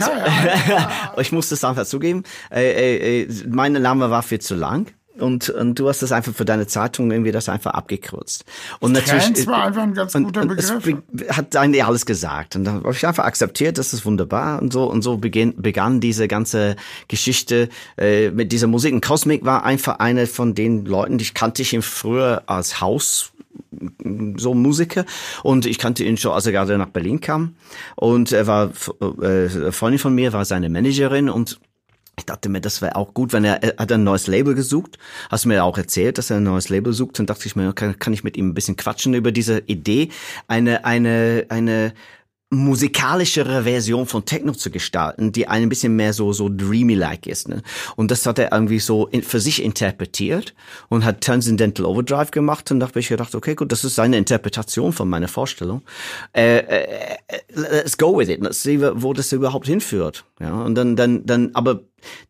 [0.69, 1.13] ja.
[1.17, 4.87] ich muss das einfach zugeben, äh, äh, äh, mein Name war viel zu lang
[5.19, 8.45] und, und du hast das einfach für deine Zeitung irgendwie das einfach abgekürzt.
[8.79, 11.03] Und natürlich Trans war einfach ein ganz guter und, und Begriff.
[11.27, 14.73] Es hat eigentlich alles gesagt und da habe ich einfach akzeptiert, das ist wunderbar und
[14.73, 16.75] so und so beginn, begann diese ganze
[17.07, 18.93] Geschichte äh, mit dieser Musik.
[18.93, 22.81] Und Cosmic war einfach einer von den Leuten, die ich kannte ich ihn früher als
[22.81, 23.31] Haus
[24.37, 25.05] so Musiker
[25.43, 27.55] und ich kannte ihn schon, als er gerade nach Berlin kam
[27.95, 28.71] und er war
[29.21, 31.59] äh, Freundin von mir, war seine Managerin und
[32.19, 34.97] ich dachte mir, das wäre auch gut, wenn er, er hat ein neues Label gesucht.
[35.29, 37.19] Hast du mir auch erzählt, dass er ein neues Label sucht.
[37.19, 40.09] Dann dachte ich mir, kann, kann ich mit ihm ein bisschen quatschen über diese Idee,
[40.47, 41.93] eine eine eine
[42.51, 47.47] musikalischere Version von Techno zu gestalten, die ein bisschen mehr so so dreamy-like ist.
[47.47, 47.61] Ne?
[47.95, 50.55] Und das hat er irgendwie so in, für sich interpretiert
[50.89, 52.71] und hat Transcendental Overdrive gemacht.
[52.71, 55.83] Und da habe ich gedacht, okay, gut, das ist seine Interpretation von meiner Vorstellung.
[56.33, 58.41] Äh, äh, äh let's go with it.
[58.41, 60.25] Let's see, wo das überhaupt hinführt.
[60.39, 61.81] Ja, und dann, dann, dann, aber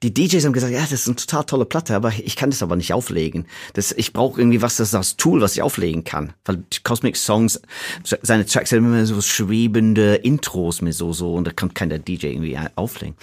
[0.03, 2.63] die DJs haben gesagt, ja, das ist eine total tolle Platte, aber ich kann das
[2.63, 3.45] aber nicht auflegen.
[3.73, 6.33] Das, ich brauche irgendwie was, das ist das Tool, was ich auflegen kann.
[6.45, 7.61] Weil Cosmic Songs,
[8.21, 12.27] seine Tracks haben immer so schwebende Intros mit so, so, und da kann kein DJ
[12.27, 13.15] irgendwie auflegen.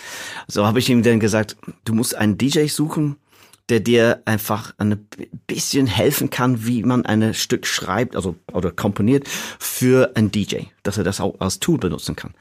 [0.49, 3.17] So habe ich ihm dann gesagt, du musst einen DJ suchen,
[3.69, 5.09] der dir einfach ein
[5.47, 10.99] bisschen helfen kann, wie man ein Stück schreibt, also oder komponiert für einen DJ, dass
[10.99, 12.35] er das auch als Tool benutzen kann.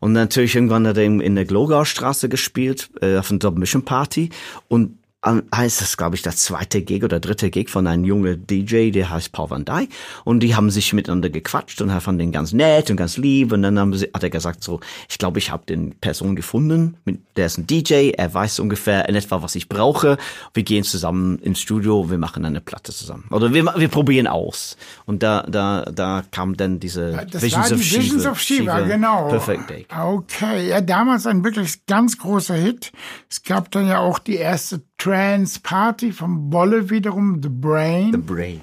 [0.00, 4.30] Und natürlich irgendwann hat er in der Glogau-Straße gespielt äh, auf einer Mission Party
[4.68, 8.90] und heißt das, glaube ich, der zweite Gig oder dritte Gig von einem jungen DJ,
[8.90, 9.92] der heißt Paul Van Dyke.
[10.24, 13.52] Und die haben sich miteinander gequatscht und er fand den ganz nett und ganz lieb.
[13.52, 16.96] Und dann haben sie, hat er gesagt so, ich glaube, ich habe den Person gefunden,
[17.36, 20.18] der ist ein DJ, er weiß ungefähr in etwa, was ich brauche.
[20.54, 23.24] Wir gehen zusammen ins Studio, wir machen eine Platte zusammen.
[23.30, 24.76] Oder wir, wir probieren aus.
[25.06, 28.40] Und da, da, da kam dann diese das Visions, war die of, Visions Shiva, of
[28.40, 29.28] Shiva, Shiva, genau.
[29.28, 29.86] Perfect Day.
[29.96, 32.92] Okay, ja, damals ein wirklich ganz großer Hit.
[33.30, 38.12] Es gab dann ja auch die erste Trance Party vom Bolle wiederum, The Brain.
[38.12, 38.60] The Brain.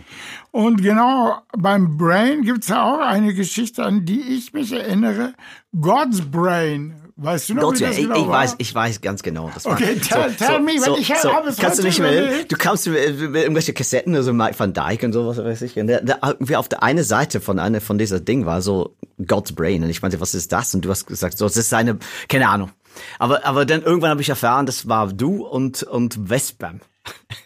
[0.51, 5.33] Und genau beim Brain gibt es ja auch eine Geschichte, an die ich mich erinnere.
[5.77, 6.95] God's Brain.
[7.17, 9.51] Weißt du noch, Gott, wie das ich, genau ich weiß, ich weiß ganz genau.
[9.53, 11.83] Das okay, war, tell, so, tell so, me, so, ich so, habe es Kannst du
[11.83, 15.63] nicht mehr, du kannst mit, mit irgendwelche Kassetten, also Mike van Dyke und sowas, weiß
[15.63, 15.77] ich.
[15.77, 18.95] Und der, der, irgendwie auf der eine Seite von einer von dieser Ding war so
[19.27, 19.83] God's Brain.
[19.83, 20.73] Und ich meinte, was ist das?
[20.73, 21.99] Und du hast gesagt, so, das ist seine,
[22.29, 22.71] keine Ahnung.
[23.17, 26.81] Aber, aber dann irgendwann habe ich erfahren, das war du und, und Westbam.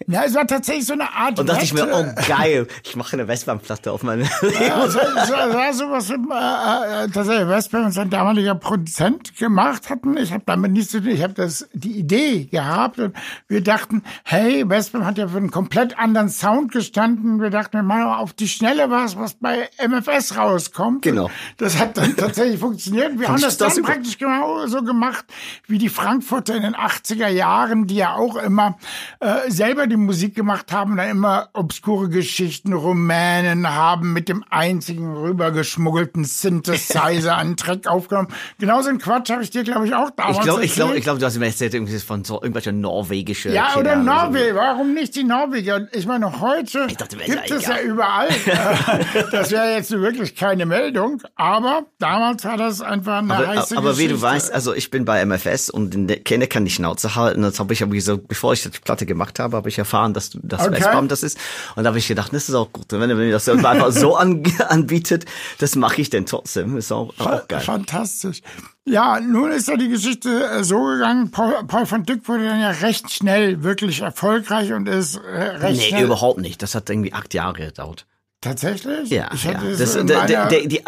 [0.07, 1.39] Ja, es war tatsächlich so eine Art.
[1.39, 4.23] Und dachte ich mir, oh geil, ich mache eine Westbam-Platte auf meine.
[4.23, 10.17] Ja, es war sowas, äh, äh, tatsächlich Westbam und sein damaliger Produzent gemacht hatten.
[10.17, 11.09] Ich habe damit nichts zu tun.
[11.09, 13.15] Ich habe das die Idee gehabt und
[13.47, 17.39] wir dachten, hey, Westbam hat ja für einen komplett anderen Sound gestanden.
[17.39, 21.03] Wir dachten, wir machen auf die Schnelle was, was bei MFS rauskommt.
[21.03, 21.29] Genau.
[21.57, 23.19] Das hat dann tatsächlich funktioniert.
[23.19, 25.25] Wir haben das, das dann praktisch genau so gemacht
[25.67, 28.77] wie die Frankfurter in den 80er Jahren, die ja auch immer
[29.19, 35.15] äh, selber die Musik gemacht haben, dann immer obskure Geschichten, Rumänen haben mit dem einzigen
[35.15, 38.29] rübergeschmuggelten Synthesizer einen Track aufgenommen.
[38.59, 41.03] Genauso ein Quatsch habe ich dir, glaube ich, auch damals Ich glaube, ich glaube, ich
[41.03, 43.49] glaube, du hast mir erzählt, irgendwie von so irgendwelcher norwegische.
[43.49, 44.55] Ja, oder Norwegen.
[44.55, 45.87] Warum nicht die Norweger?
[45.93, 48.29] Ich meine, heute dachte, gibt es ja überall.
[49.31, 53.91] das wäre jetzt wirklich keine Meldung, aber damals war das einfach eine aber, heiße Aber
[53.91, 54.11] Geschichte.
[54.11, 55.93] wie du weißt, also ich bin bei MFS und
[56.25, 57.41] Kenne kann die Schnauze halten.
[57.41, 60.31] Das habe ich aber gesagt, bevor ich die Platte gemacht habe, habe ich erfahren, dass
[60.41, 60.73] das okay.
[60.73, 61.37] Westbam das ist.
[61.75, 62.85] Und da habe ich gedacht, das ist auch gut.
[62.89, 65.25] Wenn er mir das einfach so an, anbietet,
[65.59, 66.77] das mache ich denn trotzdem.
[66.77, 67.61] Ist auch, auch geil.
[67.61, 68.41] Fantastisch.
[68.85, 71.31] Ja, nun ist ja die Geschichte äh, so gegangen.
[71.31, 75.79] Paul, Paul van Dyck wurde dann ja recht schnell wirklich erfolgreich und ist äh, recht
[75.79, 76.05] nee, schnell.
[76.05, 76.61] überhaupt nicht.
[76.61, 78.05] Das hat irgendwie acht Jahre gedauert.
[78.43, 79.09] Tatsächlich?
[79.09, 79.53] Ja, ich ja.
[79.53, 80.81] Das, so der, der, der, die,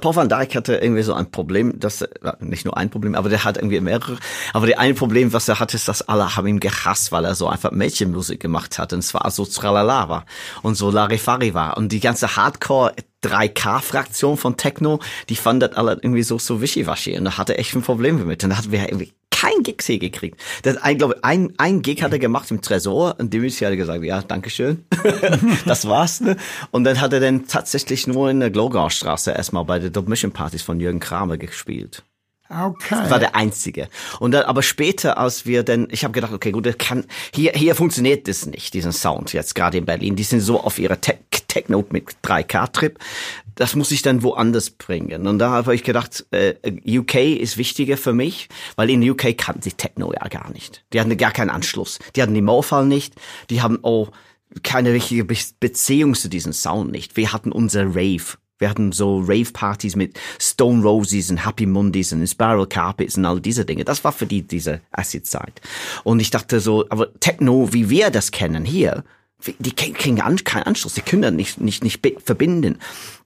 [0.00, 2.04] Paul van Dijk hatte irgendwie so ein Problem, das
[2.40, 4.18] nicht nur ein Problem, aber der hat irgendwie mehrere.
[4.52, 7.36] Aber der eine Problem, was er hatte, ist, dass alle haben ihn gehasst, weil er
[7.36, 10.26] so einfach Mädchenmusik gemacht hat und zwar so tralala war
[10.62, 12.92] und so Larifari war und die ganze Hardcore
[13.22, 17.74] 3K-Fraktion von Techno, die fand das alle irgendwie so, so wischiwaschi und da hatte echt
[17.76, 18.42] ein Problem damit.
[18.42, 20.40] Und da hatten wir irgendwie kein Gigs hier gekriegt.
[20.62, 23.76] Das, ein, glaube ein, ein Gig hat er gemacht im Tresor und dem ist hat
[23.76, 24.84] gesagt, ja, dankeschön.
[25.66, 26.36] das war's, ne?
[26.70, 30.32] Und dann hat er dann tatsächlich nur in der Glogau-Straße erstmal bei den Dub Mission
[30.32, 32.02] Partys von Jürgen Kramer gespielt.
[32.48, 32.96] Okay.
[33.02, 33.88] Das war der einzige.
[34.20, 37.04] Und dann, aber später, als wir dann, ich habe gedacht, okay, gut, das kann,
[37.34, 40.16] hier, hier funktioniert das nicht, diesen Sound jetzt gerade in Berlin.
[40.16, 41.18] Die sind so auf ihrer Te
[41.56, 42.98] Techno mit 3K-Trip.
[43.54, 45.26] Das muss ich dann woanders bringen.
[45.26, 46.54] Und da habe ich gedacht, äh,
[46.86, 50.84] UK ist wichtiger für mich, weil in UK kannten sie Techno ja gar nicht.
[50.92, 51.98] Die hatten gar keinen Anschluss.
[52.14, 53.14] Die hatten die Mauerfall nicht.
[53.48, 54.12] Die haben auch
[54.62, 57.16] keine richtige Beziehung zu diesem Sound nicht.
[57.16, 58.36] Wir hatten unser Rave.
[58.58, 63.40] Wir hatten so Rave-Partys mit Stone Roses und Happy Mondays und Spiral Carpets und all
[63.40, 63.84] diese Dinge.
[63.84, 65.60] Das war für die diese Acid-Zeit.
[66.04, 69.04] Und ich dachte so, aber Techno, wie wir das kennen hier,
[69.58, 72.78] die kriegen keinen Anschluss, die können das nicht, nicht, nicht verbinden.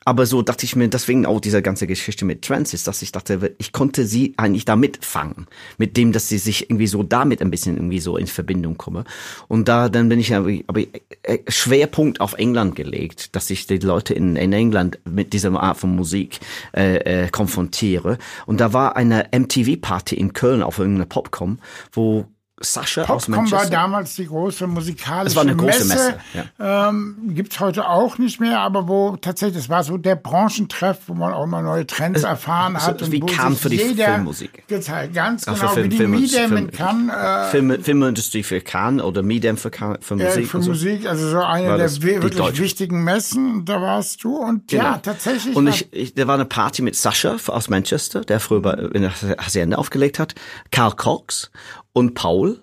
[0.05, 3.13] Aber so dachte ich mir, deswegen auch diese ganze Geschichte mit Trans ist, dass ich
[3.13, 5.47] dachte, ich konnte sie eigentlich da mitfangen.
[5.77, 9.05] Mit dem, dass sie sich irgendwie so damit ein bisschen irgendwie so in Verbindung komme.
[9.47, 10.81] Und da, dann bin ich aber, aber
[11.23, 15.77] äh, Schwerpunkt auf England gelegt, dass ich die Leute in, in England mit dieser Art
[15.77, 16.41] von Musik
[16.75, 18.17] äh, äh, konfrontiere.
[18.47, 21.59] Und da war eine MTV-Party in Köln auf irgendeiner Popcom,
[21.93, 22.27] wo
[22.63, 23.71] Sascha aus Popcom war Manchester.
[23.71, 26.19] damals die große musikalische Es war eine große Messe,
[26.59, 31.15] Ähm, Gibt's heute auch nicht mehr, aber wo tatsächlich, das war so der Branchentreff, wo
[31.15, 33.03] man auch mal neue Trends erfahren so hat.
[33.03, 34.69] und wie sich für die Filmmusik.
[34.69, 35.15] Gezeigt.
[35.15, 37.15] Ganz Ach, für genau, Film- wie die Film- Medium Film- in Cannes.
[37.17, 40.49] Äh, Film, Filmindustrie für Cannes oder Medium für, Cannes, für äh, Musik.
[40.49, 40.71] für und so.
[40.71, 42.63] Musik, also so eine War der wirklich deutsche.
[42.63, 44.97] wichtigen Messen, da warst du und ja, Genau.
[45.03, 45.57] tatsächlich.
[45.57, 48.73] Und war- ich, ich, da war eine Party mit Sascha aus Manchester, der früher bei,
[48.75, 50.35] in der Hacienda aufgelegt hat,
[50.71, 51.51] Karl Cox
[51.93, 52.61] und Paul.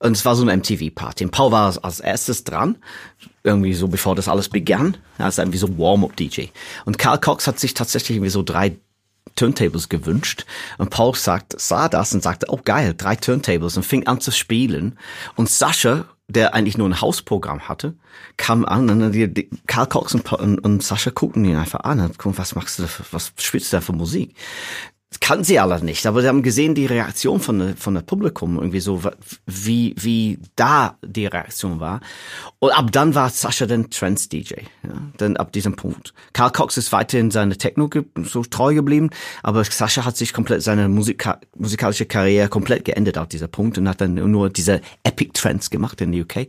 [0.00, 1.24] Und es war so eine MTV-Party.
[1.24, 2.76] Und Paul war als erstes dran,
[3.42, 4.96] irgendwie so bevor das alles begann.
[5.18, 6.46] Er ist irgendwie so Warm-up-DJ.
[6.84, 8.76] Und Karl Cox hat sich tatsächlich irgendwie so drei
[9.34, 10.44] Turntables gewünscht.
[10.78, 14.30] Und Paul sagt, sah das und sagte, oh geil, drei Turntables und fing an zu
[14.30, 14.98] spielen.
[15.36, 17.94] Und Sascha, der eigentlich nur ein Hausprogramm hatte,
[18.36, 22.00] kam an und die, die, Karl Cox und, und, und Sascha guckten ihn einfach an
[22.00, 24.34] und guckten, was machst du was spielst du da für Musik?
[25.10, 28.56] Das kannten sie alle nicht, aber sie haben gesehen die Reaktion von von der Publikum
[28.56, 29.00] irgendwie so,
[29.46, 32.00] wie, wie da die Reaktion war.
[32.58, 36.12] Und ab dann war Sascha dann Trance-DJ, ja, dann ab diesem Punkt.
[36.34, 39.08] Karl Cox ist weiterhin seine Techno ge- so treu geblieben,
[39.42, 43.88] aber Sascha hat sich komplett seine Musika musikalische Karriere komplett geendet ab dieser Punkt und
[43.88, 46.48] hat dann nur diese Epic Trance gemacht in der UK.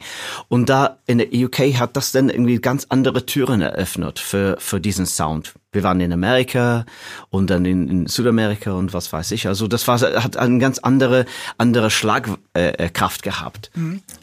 [0.49, 4.81] Und da in der UK hat das dann irgendwie ganz andere Türen eröffnet für, für
[4.81, 5.53] diesen Sound.
[5.71, 6.85] Wir waren in Amerika
[7.29, 9.47] und dann in, in Südamerika und was weiß ich.
[9.47, 11.25] Also das war, hat eine ganz andere,
[11.57, 13.71] andere Schlagkraft äh, äh, gehabt.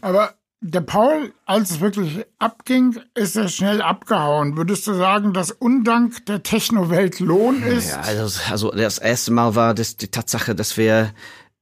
[0.01, 4.57] Aber der Paul, als es wirklich abging, ist er schnell abgehauen.
[4.57, 7.91] Würdest du sagen, dass Undank der Techno-Welt Lohn ist?
[7.91, 11.13] Ja, also, also das erste Mal war das die Tatsache, dass wir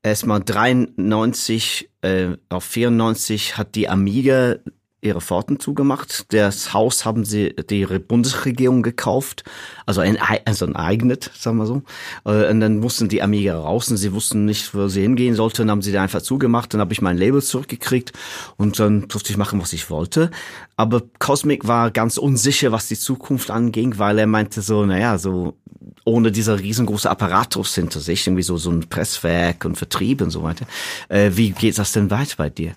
[0.03, 4.57] erstmal 93 äh, auf 94 hat die Amiga
[5.05, 6.33] ihre Pforten zugemacht.
[6.33, 9.45] Das Haus haben sie die Bundesregierung gekauft,
[9.87, 11.83] also ein, also enteignet, sagen wir so.
[12.25, 15.59] Äh, Und dann mussten die Amiga raus und sie wussten nicht, wo sie hingehen sollten.
[15.59, 16.73] Dann haben sie die einfach zugemacht.
[16.73, 18.13] Dann habe ich mein Label zurückgekriegt
[18.57, 20.31] und dann durfte ich machen, was ich wollte.
[20.77, 25.57] Aber Cosmic war ganz unsicher, was die Zukunft anging, weil er meinte so, naja, so
[26.05, 30.43] ohne dieser riesengroße Apparatus hinter sich, irgendwie so, so ein Presswerk und Vertrieb und so
[30.43, 30.67] weiter.
[31.09, 32.75] Äh, wie geht das denn weiter bei dir?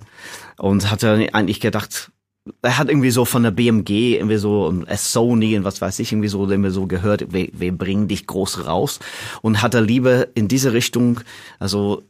[0.58, 2.12] Und hat er eigentlich gedacht,
[2.62, 6.12] er hat irgendwie so von der BMG irgendwie so und Sony und was weiß ich
[6.12, 9.00] irgendwie so irgendwie so gehört, wir, wir bringen dich groß raus
[9.42, 11.20] und hat er lieber in diese Richtung,
[11.60, 12.04] also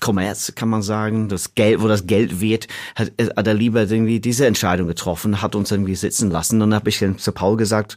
[0.00, 4.20] Kommerz kann man sagen, das Geld, wo das Geld wird, hat, hat er lieber irgendwie
[4.20, 7.96] diese Entscheidung getroffen, hat uns irgendwie sitzen lassen dann habe ich dann zu Paul gesagt,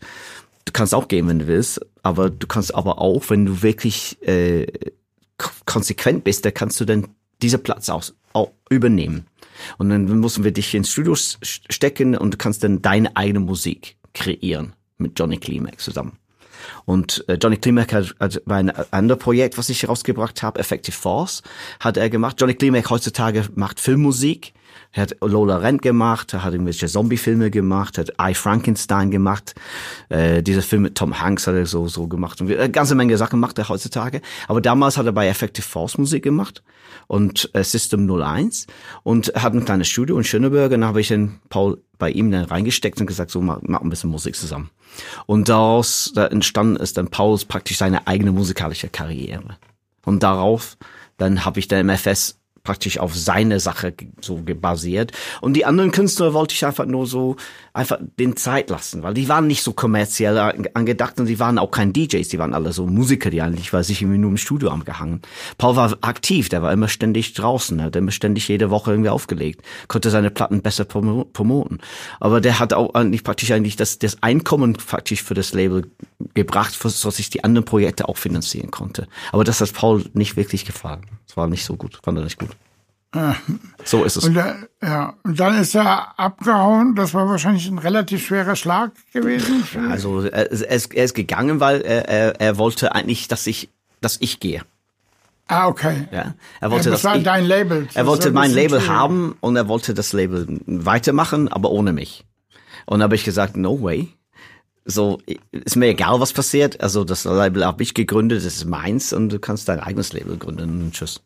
[0.65, 4.21] du kannst auch gehen, wenn du willst, aber du kannst aber auch, wenn du wirklich
[4.27, 4.67] äh,
[5.65, 7.07] konsequent bist, da kannst du dann
[7.41, 9.25] diese Platz auch, auch übernehmen.
[9.77, 13.97] Und dann müssen wir dich ins Studio stecken und du kannst dann deine eigene Musik
[14.13, 16.17] kreieren mit Johnny Klimek zusammen.
[16.85, 21.43] Und äh, Johnny Klimek hat, hat ein anderes Projekt, was ich rausgebracht habe, Effective Force,
[21.79, 22.39] hat er gemacht.
[22.39, 24.53] Johnny Klimek heutzutage macht Filmmusik.
[24.95, 29.53] Er hat Lola Rent gemacht, er hat irgendwelche Zombie-Filme gemacht, hat I Frankenstein gemacht,
[30.07, 32.39] äh, dieser Film mit Tom Hanks hat er so, so gemacht.
[32.39, 34.21] Und eine ganze Menge Sachen macht er heutzutage.
[34.47, 36.63] Aber damals hat er bei Effective Force Musik gemacht
[37.07, 38.67] und äh, System 01
[39.03, 42.31] und hat ein kleines Studio in Schöneberg und dann habe ich den Paul bei ihm
[42.31, 44.69] dann reingesteckt und gesagt, so mach, mach ein bisschen Musik zusammen.
[45.25, 49.57] Und daraus da entstanden ist dann Pauls praktisch seine eigene musikalische Karriere.
[50.05, 50.77] Und darauf
[51.17, 55.13] dann habe ich dann MFS praktisch auf seine Sache so ge- basiert.
[55.39, 57.37] Und die anderen Künstler wollte ich einfach nur so
[57.73, 61.57] einfach den Zeit lassen, weil die waren nicht so kommerziell an- angedacht und die waren
[61.57, 64.37] auch kein DJs, die waren alle so Musiker, die eigentlich war sich irgendwie nur im
[64.37, 65.21] Studio angehangen.
[65.57, 69.09] Paul war aktiv, der war immer ständig draußen, der hat immer ständig jede Woche irgendwie
[69.09, 71.79] aufgelegt, konnte seine Platten besser promo promoten.
[72.19, 75.83] Aber der hat auch eigentlich praktisch eigentlich das, das Einkommen praktisch für das Label
[76.33, 79.07] gebracht, für- sodass ich die anderen Projekte auch finanzieren konnte.
[79.31, 81.01] Aber das hat Paul nicht wirklich gefallen.
[81.27, 82.49] Es war nicht so gut, fand er nicht gut.
[83.85, 84.25] So ist es.
[84.25, 86.95] Und, äh, ja, und dann ist er abgehauen.
[86.95, 89.63] Das war wahrscheinlich ein relativ schwerer Schlag gewesen.
[89.89, 93.69] Also er, er, ist, er ist gegangen, weil er, er, er wollte eigentlich, dass ich,
[94.01, 94.63] dass ich gehe.
[95.47, 96.07] Ah, okay.
[96.11, 97.87] Ja, er wollte, das war ich, dein Label.
[97.93, 98.89] er Das wollte war ein mein Label schwierig.
[98.89, 102.25] haben und er wollte das Label weitermachen, aber ohne mich.
[102.85, 104.09] Und da habe ich gesagt, no way.
[104.85, 105.19] So,
[105.51, 106.79] ist mir egal, was passiert.
[106.81, 110.37] Also das Label habe ich gegründet, das ist meins und du kannst dein eigenes Label
[110.37, 110.81] gründen.
[110.83, 111.21] Und tschüss.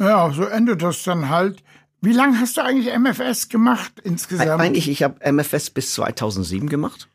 [0.00, 1.62] Ja, so endet das dann halt.
[2.00, 4.60] Wie lange hast du eigentlich MFS gemacht insgesamt?
[4.60, 7.08] Eigentlich, ich habe MFS bis 2007 gemacht.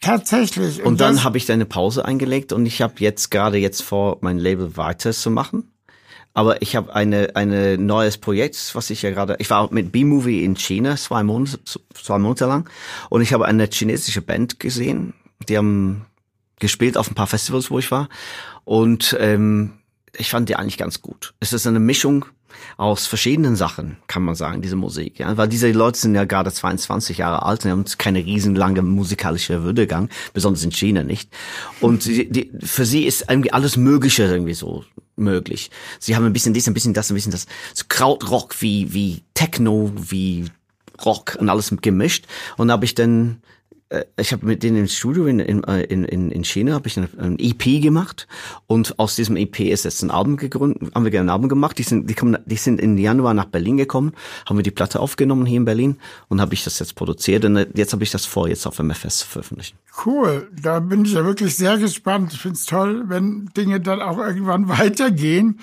[0.00, 0.82] Tatsächlich.
[0.82, 3.82] Und dann das- habe ich da eine Pause eingelegt und ich habe jetzt gerade jetzt
[3.82, 5.70] vor, mein Label weiterzumachen.
[6.34, 9.36] Aber ich habe eine eine neues Projekt, was ich ja gerade.
[9.38, 11.58] Ich war mit B-Movie in China zwei Monate
[11.94, 12.68] zwei Monate lang
[13.10, 15.14] und ich habe eine chinesische Band gesehen.
[15.48, 16.06] Die haben
[16.58, 18.08] gespielt auf ein paar Festivals, wo ich war.
[18.64, 19.74] Und ähm,
[20.16, 21.34] ich fand die eigentlich ganz gut.
[21.40, 22.24] Es ist eine Mischung
[22.76, 25.18] aus verschiedenen Sachen, kann man sagen, diese Musik.
[25.18, 25.36] Ja?
[25.36, 30.08] Weil diese Leute sind ja gerade 22 Jahre alt und haben keine riesenlange musikalische Würdegang,
[30.32, 31.30] besonders in China nicht.
[31.80, 34.84] Und die, die, für sie ist irgendwie alles Mögliche irgendwie so
[35.16, 35.70] möglich.
[35.98, 37.46] Sie haben ein bisschen dies, ein bisschen das, ein bisschen das.
[37.74, 40.46] So Krautrock wie, wie Techno, wie
[41.04, 42.26] Rock und alles gemischt.
[42.56, 43.42] Und habe ich dann
[44.18, 47.38] ich habe mit denen im Studio in, in, äh, in, in China habe ich ein,
[47.38, 48.26] EP gemacht
[48.66, 51.78] und aus diesem EP ist jetzt ein Album gegründet, haben wir ein Album gemacht.
[51.78, 54.12] Die sind, die kommen, die sind in Januar nach Berlin gekommen,
[54.46, 55.96] haben wir die Platte aufgenommen hier in Berlin
[56.28, 58.78] und habe ich das jetzt produziert und äh, jetzt habe ich das vor, jetzt auf
[58.78, 59.78] MFS zu veröffentlichen.
[60.04, 62.32] Cool, da bin ich ja wirklich sehr gespannt.
[62.34, 65.60] Ich finde es toll, wenn Dinge dann auch irgendwann weitergehen.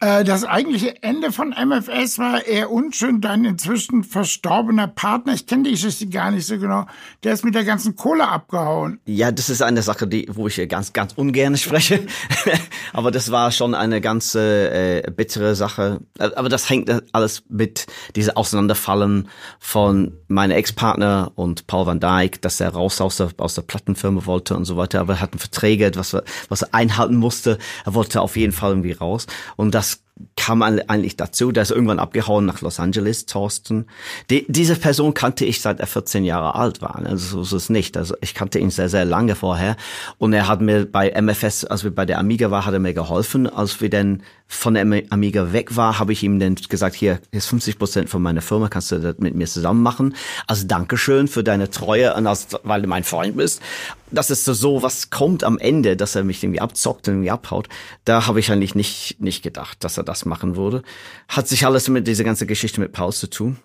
[0.00, 3.20] Äh, das eigentliche Ende von MFS war eher unschön.
[3.20, 6.86] Dein inzwischen verstorbener Partner, ich kenne die Geschichte gar nicht so genau,
[7.22, 8.98] der ist mit der ganzen Kohle abgehauen.
[9.04, 12.00] Ja, das ist eine Sache, die, wo ich ganz, ganz ungern spreche.
[12.94, 16.00] Aber das war schon eine ganz äh, bittere Sache.
[16.18, 17.86] Aber das hängt alles mit
[18.16, 23.54] diesem Auseinanderfallen von meinem Ex-Partner und Paul van Dijk, dass er raus aus der, aus
[23.54, 25.00] der Plattenfirma wollte und so weiter.
[25.00, 26.16] Aber er hat Verträge, was,
[26.48, 27.58] was er einhalten musste.
[27.84, 29.26] Er wollte auf jeden Fall irgendwie raus.
[29.56, 29.89] Und das
[30.36, 33.86] kam eigentlich dazu, der ist irgendwann abgehauen nach Los Angeles, Thorsten.
[34.30, 36.96] Die, diese Person kannte ich seit er 14 Jahre alt war.
[37.04, 37.96] Also so ist es nicht.
[37.96, 39.76] Also ich kannte ihn sehr, sehr lange vorher.
[40.18, 42.94] Und er hat mir bei MFS, als wir bei der Amiga war, hat er mir
[42.94, 43.46] geholfen.
[43.46, 47.46] Als wir dann von der Amiga weg war, habe ich ihm dann gesagt, hier, ist
[47.46, 50.16] 50 Prozent von meiner Firma, kannst du das mit mir zusammen machen.
[50.48, 53.62] Als Dankeschön für deine Treue und als, weil du mein Freund bist.
[54.12, 57.30] Das ist so, so, was kommt am Ende, dass er mich irgendwie abzockt und irgendwie
[57.30, 57.68] abhaut.
[58.04, 60.82] Da habe ich eigentlich nicht, nicht gedacht, dass er das machen würde.
[61.28, 63.58] Hat sich alles mit dieser ganzen Geschichte mit Paul zu tun.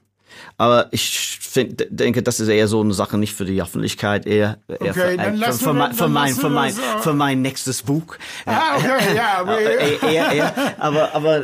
[0.58, 4.58] Aber ich find, denke, das ist eher so eine Sache nicht für die Öffentlichkeit, eher,
[4.68, 8.16] eher okay, für, für, für, mein, für, mein, für, mein, für mein nächstes Buch.
[8.46, 9.38] Ah, okay, ja.
[9.40, 11.44] Aber, eher, eher, aber, aber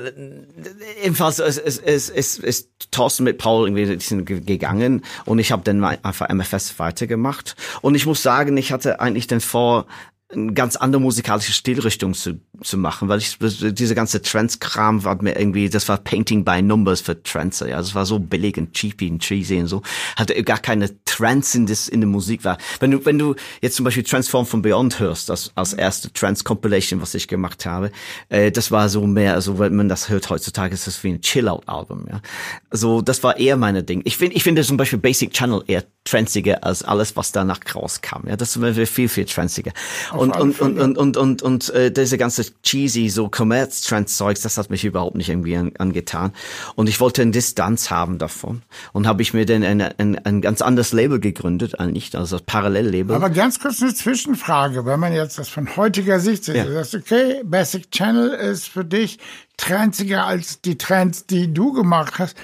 [1.01, 5.84] jedenfalls ist, ist, ist, ist, ist Thorsten mit Paul irgendwie gegangen und ich habe dann
[5.84, 7.56] einfach MFS weitergemacht.
[7.82, 9.86] Und ich muss sagen, ich hatte eigentlich dann vor,
[10.34, 15.38] eine ganz andere musikalische Stilrichtung zu, zu machen, weil ich diese ganze Trance-Kram war mir
[15.38, 19.10] irgendwie, das war Painting by Numbers für Trance, ja, das war so billig und cheapy
[19.10, 19.82] und cheesy und so,
[20.15, 22.58] hatte gar keine Trance in, das, in der Musik war.
[22.80, 27.02] Wenn du, wenn du jetzt zum Beispiel Transform von Beyond hörst, das als erste Trance-Compilation,
[27.02, 27.91] was ich gemacht habe,
[28.30, 31.22] äh, das war so mehr, also wenn man das hört heutzutage, ist das wie ein
[31.22, 32.22] Chill-Out-Album, ja.
[32.70, 34.02] Also das war eher meine Ding.
[34.06, 38.28] Ich finde, ich finde zum Beispiel Basic Channel eher tranziger als alles, was danach rauskam,
[38.28, 39.72] ja, das war viel, viel tranziger
[40.21, 44.86] und, und, und, und, und, und äh, diese ganze cheesy, so Commerz-Trend-Zeugs, das hat mich
[44.86, 46.31] überhaupt nicht irgendwie an, angetan.
[46.75, 48.62] Und ich wollte eine Distanz haben davon.
[48.93, 52.45] Und habe ich mir dann ein, ein, ein ganz anderes Label gegründet, eigentlich, also das
[52.45, 53.15] Parallellabel.
[53.15, 56.55] Aber ganz kurz eine Zwischenfrage, wenn man jetzt das von heutiger Sicht sieht.
[56.55, 56.65] Ja.
[56.65, 59.17] Du sagst, okay, Basic Channel ist für dich
[59.57, 62.38] trendiger als die Trends, die du gemacht hast.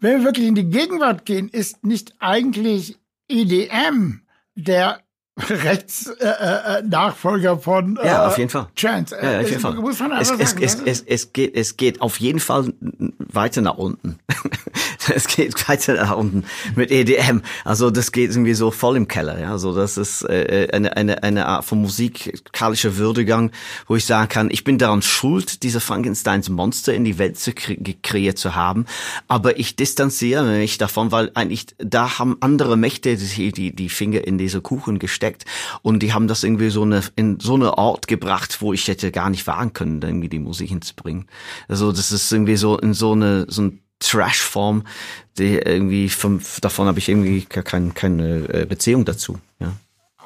[0.00, 4.22] Wenn wir wirklich in die Gegenwart gehen, ist nicht eigentlich EDM
[4.54, 5.00] der
[5.48, 9.16] Rechtsnachfolger äh, äh, von äh, ja auf jeden Fall Chance.
[9.20, 9.76] Ja, auf jeden Fall.
[10.20, 12.72] Es, es, sagen, es, es, es, geht es geht auf jeden Fall
[13.18, 14.18] weiter nach unten.
[15.14, 17.40] es geht weiter nach unten mit EDM.
[17.64, 19.40] Also das geht irgendwie so voll im Keller.
[19.40, 23.50] Ja, also das ist äh, eine eine eine Art von musikalischer Würdegang,
[23.86, 27.52] wo ich sagen kann, ich bin daran schuld, diese Frankensteins Monster in die Welt zu
[27.52, 28.86] kre kreiert zu haben,
[29.28, 34.26] aber ich distanziere mich davon, weil eigentlich da haben andere Mächte die die, die Finger
[34.26, 35.44] in diese Kuchen gesteckt gesteckt
[35.82, 39.10] und die haben das irgendwie so eine in so eine Ort gebracht, wo ich hätte
[39.10, 41.26] gar nicht wagen können, irgendwie die Musik hinzubringen.
[41.68, 44.84] Also das ist irgendwie so in so eine so ein Trash-Form,
[45.36, 49.38] die irgendwie vom, davon habe ich irgendwie keine, keine äh, Beziehung dazu.
[49.58, 49.72] Ja.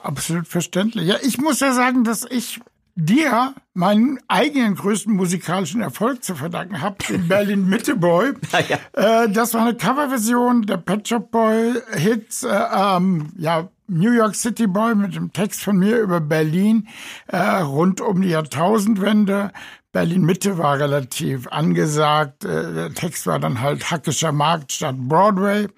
[0.03, 1.09] Absolut verständlich.
[1.09, 2.61] Ja, ich muss ja sagen, dass ich
[2.95, 8.35] dir meinen eigenen größten musikalischen Erfolg zu verdanken habe, den Berlin Mitte Boy.
[8.69, 9.25] ja.
[9.25, 14.35] Äh, das war eine Coverversion der Pet Shop Boy Hits, äh, ähm, ja, New York
[14.35, 16.89] City Boy mit dem Text von mir über Berlin
[17.27, 19.53] äh, rund um die Jahrtausendwende.
[19.95, 22.45] Berlin Mitte war relativ angesagt.
[22.45, 25.69] Äh, der Text war dann halt Hackischer Markt statt Broadway.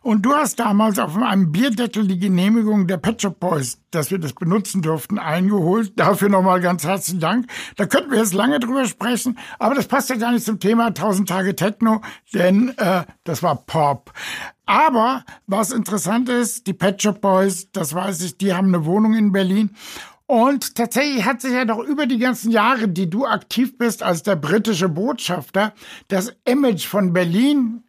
[0.00, 4.18] Und du hast damals auf einem Bierdeckel die Genehmigung der Pet Shop Boys, dass wir
[4.18, 5.92] das benutzen durften, eingeholt.
[5.96, 7.48] Dafür nochmal ganz herzlichen Dank.
[7.76, 10.86] Da könnten wir jetzt lange drüber sprechen, aber das passt ja gar nicht zum Thema
[10.86, 12.00] 1000 Tage Techno,
[12.32, 14.10] denn äh, das war Pop.
[14.64, 19.14] Aber was interessant ist, die Pet Shop Boys, das weiß ich, die haben eine Wohnung
[19.14, 19.76] in Berlin
[20.26, 24.22] und tatsächlich hat sich ja doch über die ganzen Jahre, die du aktiv bist als
[24.22, 25.72] der britische Botschafter,
[26.08, 27.82] das Image von Berlin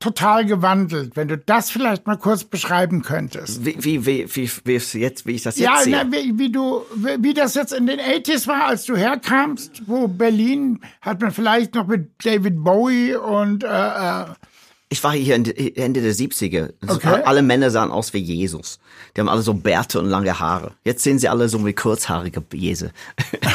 [0.00, 1.16] total gewandelt.
[1.16, 3.64] Wenn du das vielleicht mal kurz beschreiben könntest.
[3.64, 6.06] Wie, wie, wie, wie, wie, jetzt, wie ich das jetzt Ja, sehe.
[6.12, 10.06] wie, wie du, wie, wie das jetzt in den 80s war, als du herkamst, wo
[10.08, 14.24] Berlin hat man vielleicht noch mit David Bowie und äh, äh,
[14.94, 16.72] Ich war hier Ende der 70er.
[16.80, 17.22] Also Okay.
[17.24, 18.78] Alle Männer sahen aus wie Jesus.
[19.16, 20.70] Die haben alle so Bärte und lange Haare.
[20.84, 22.92] Jetzt sehen sie alle so wie kurzhaarige Jese.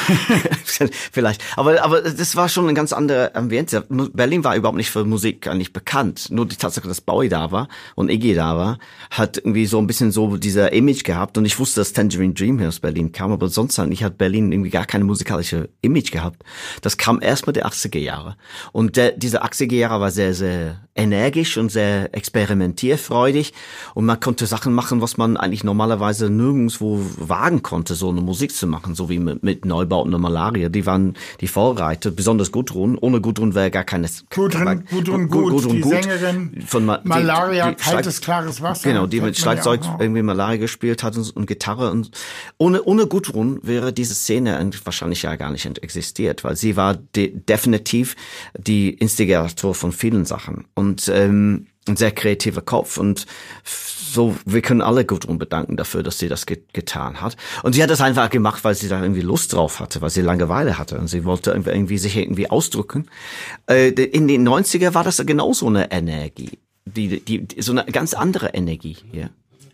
[1.13, 1.41] Vielleicht.
[1.55, 3.85] Aber, aber das war schon ein ganz anderer Ambiente.
[3.87, 6.27] Berlin war überhaupt nicht für Musik eigentlich bekannt.
[6.29, 8.77] Nur die Tatsache, dass Bowie da war und Iggy da war,
[9.09, 11.37] hat irgendwie so ein bisschen so dieser Image gehabt.
[11.37, 14.51] Und ich wusste, dass Tangerine Dream hier aus Berlin kam, aber sonst eigentlich hat Berlin
[14.51, 16.43] irgendwie gar keine musikalische Image gehabt.
[16.81, 18.35] Das kam erst mit der 80er Jahre.
[18.73, 23.53] Und der, diese 80er Jahre war sehr, sehr energisch und sehr experimentierfreudig.
[23.93, 28.53] Und man konnte Sachen machen, was man eigentlich normalerweise nirgendwo wagen konnte, so eine Musik
[28.53, 30.69] zu machen, so wie mit, mit Neubauten und Malaria.
[30.69, 32.97] Die waren die Vorreiter, besonders Gudrun.
[32.97, 34.09] Ohne Gudrun wäre gar keine...
[34.29, 38.89] Gudrun, Gudrun Gut, die Sängerin von Ma die- Malaria, die kaltes, Schlag- klares Wasser.
[38.89, 39.99] Genau, die mit ja Schlagzeug noch.
[39.99, 42.11] irgendwie Malaria gespielt hat und, und Gitarre und
[42.57, 47.33] ohne ohne Gudrun wäre diese Szene wahrscheinlich ja gar nicht existiert, weil sie war de
[47.47, 48.15] definitiv
[48.57, 53.25] die Instigator von vielen Sachen und ähm, ein sehr kreativer Kopf und
[53.63, 57.83] so wir können alle Gudrun bedanken dafür, dass sie das ge getan hat und sie
[57.83, 60.97] hat das einfach gemacht, weil sie da irgendwie Lust drauf hatte, weil sie Langeweile hatte
[60.99, 63.07] und sie wollte irgendwie, irgendwie sich irgendwie ausdrücken.
[63.67, 66.59] Äh, in den 90er war das genau so eine Energie.
[66.85, 69.29] Die, die, die, so eine ganz andere Energie hier.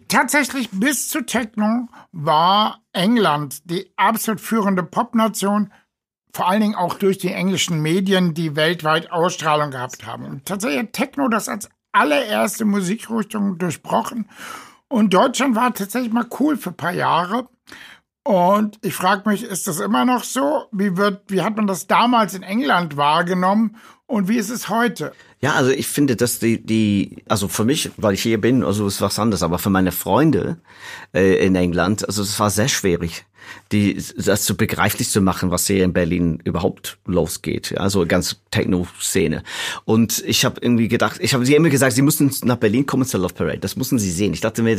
[0.07, 5.71] Tatsächlich bis zu Techno war England die absolut führende Popnation,
[6.35, 10.25] vor allen Dingen auch durch die englischen Medien, die weltweit Ausstrahlung gehabt haben.
[10.25, 14.27] Und tatsächlich hat Techno das als allererste Musikrichtung durchbrochen.
[14.89, 17.47] Und Deutschland war tatsächlich mal cool für ein paar Jahre.
[18.25, 20.65] Und ich frage mich, ist das immer noch so?
[20.73, 23.77] Wie wird, wie hat man das damals in England wahrgenommen?
[24.05, 25.13] Und wie ist es heute?
[25.39, 28.87] Ja, also ich finde, dass die, die, also für mich, weil ich hier bin, also
[28.87, 30.57] ist was anderes, aber für meine Freunde
[31.13, 33.25] äh, in England, also es war sehr schwierig,
[33.71, 37.77] die, das zu begreiflich zu machen, was hier in Berlin überhaupt losgeht.
[37.77, 39.43] Also ganz Techno-Szene.
[39.85, 43.05] Und ich habe irgendwie gedacht, ich habe sie immer gesagt, sie müssen nach Berlin kommen
[43.05, 43.59] zur Love Parade.
[43.59, 44.33] Das müssen sie sehen.
[44.33, 44.75] Ich dachte mir,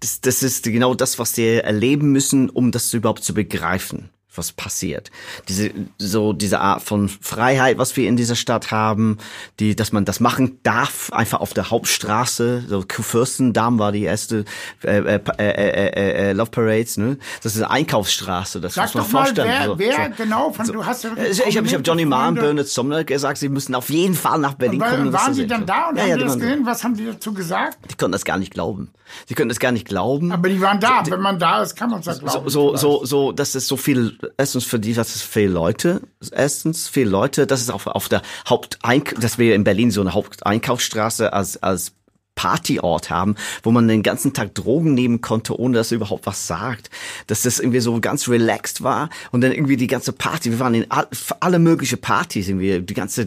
[0.00, 4.52] das, das ist genau das, was sie erleben müssen, um das überhaupt zu begreifen was
[4.52, 5.10] passiert.
[5.48, 9.18] Diese, so diese Art von Freiheit, was wir in dieser Stadt haben,
[9.60, 14.44] die, dass man das machen darf, einfach auf der Hauptstraße, so Fürstendamm war die erste
[14.84, 17.18] äh, äh, äh, äh, äh, Love Parades, ne?
[17.42, 19.48] Das ist eine Einkaufsstraße, das Sag muss man doch mal, vorstellen.
[19.48, 20.22] wer, so, wer so.
[20.22, 22.34] genau von, du hast ja wirklich Ich habe ich hab Johnny Marr und.
[22.36, 25.12] Bernard Sommer gesagt, sie müssen auf jeden Fall nach Berlin Weil, kommen.
[25.12, 25.48] waren die sehen.
[25.48, 26.66] dann da und ja, haben ja, die die das waren gesehen?
[26.66, 27.78] Was haben die dazu gesagt?
[27.90, 28.90] Die konnten das gar nicht glauben.
[29.26, 30.32] Sie konnten das gar nicht glauben.
[30.32, 31.02] Aber die waren da.
[31.06, 32.48] Wenn man da ist, kann man es ja glauben.
[32.48, 36.00] so, so, so, so, das ist so viel, erstens für die, das ist viele Leute,
[36.32, 40.14] erstens viele Leute, das ist auch auf der Haupteink, dass wir in Berlin so eine
[40.14, 41.92] Haupteinkaufsstraße als, als
[42.38, 46.46] Partyort haben, wo man den ganzen Tag Drogen nehmen konnte, ohne dass er überhaupt was
[46.46, 46.88] sagt.
[47.26, 50.74] Dass das irgendwie so ganz relaxed war und dann irgendwie die ganze Party, wir waren
[50.74, 51.08] in all,
[51.40, 53.26] alle mögliche Partys, irgendwie die ganze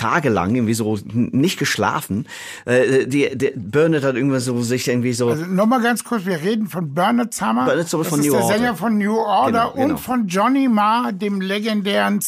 [0.00, 2.26] Tage lang irgendwie so nicht geschlafen.
[2.64, 6.24] Äh, die, die Bernard hat irgendwas so sich irgendwie so Also nur mal ganz kurz,
[6.24, 7.66] wir reden von Bernard Summer.
[7.74, 8.56] Das von ist New der Order.
[8.58, 9.84] Sänger von New Order Genau, genau.
[9.94, 12.20] und von Johnny Marr, dem legendären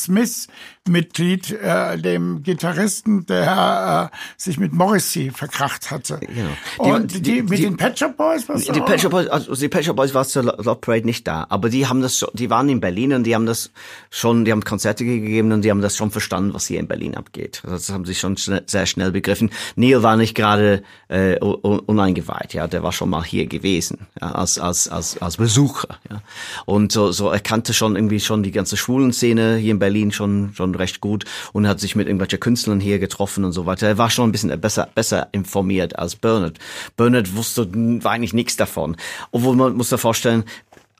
[0.87, 6.19] Smith-Mitglied, äh, dem Gitarristen, der äh, sich mit Morrissey verkracht hatte.
[6.21, 6.49] Genau.
[6.77, 9.29] Die- Und die, die- mit die- den Pet Shop Boys, was Die Pet Shop Boys,
[9.29, 12.03] also die Pet Shop Boys war zur Lo- Love Parade nicht da, aber die haben
[12.03, 13.71] das, schon, die waren in Berlin und die haben das
[14.11, 17.15] schon, die haben Konzerte gegeben und die haben das schon verstanden, was hier in Berlin
[17.17, 17.61] abgeht.
[17.65, 19.51] Also Das haben sie schon schnell, sehr schnell begriffen.
[19.77, 24.07] Neil war nicht gerade äh, un- un- uneingeweiht, ja, der war schon mal hier gewesen,
[24.21, 26.23] ja, als als als als Besucher, ja.
[26.67, 30.11] Und so so er kannte schon irgendwie schon die ganze schwulen Szene hier in Berlin
[30.13, 33.89] schon schon recht gut und hat sich mit irgendwelchen Künstlern hier getroffen und so weiter.
[33.89, 36.59] Er war schon ein bisschen besser besser informiert als Bernard.
[36.97, 37.69] Bernard wusste
[38.05, 38.97] war eigentlich nichts davon.
[39.31, 40.45] Obwohl man muss sich vorstellen,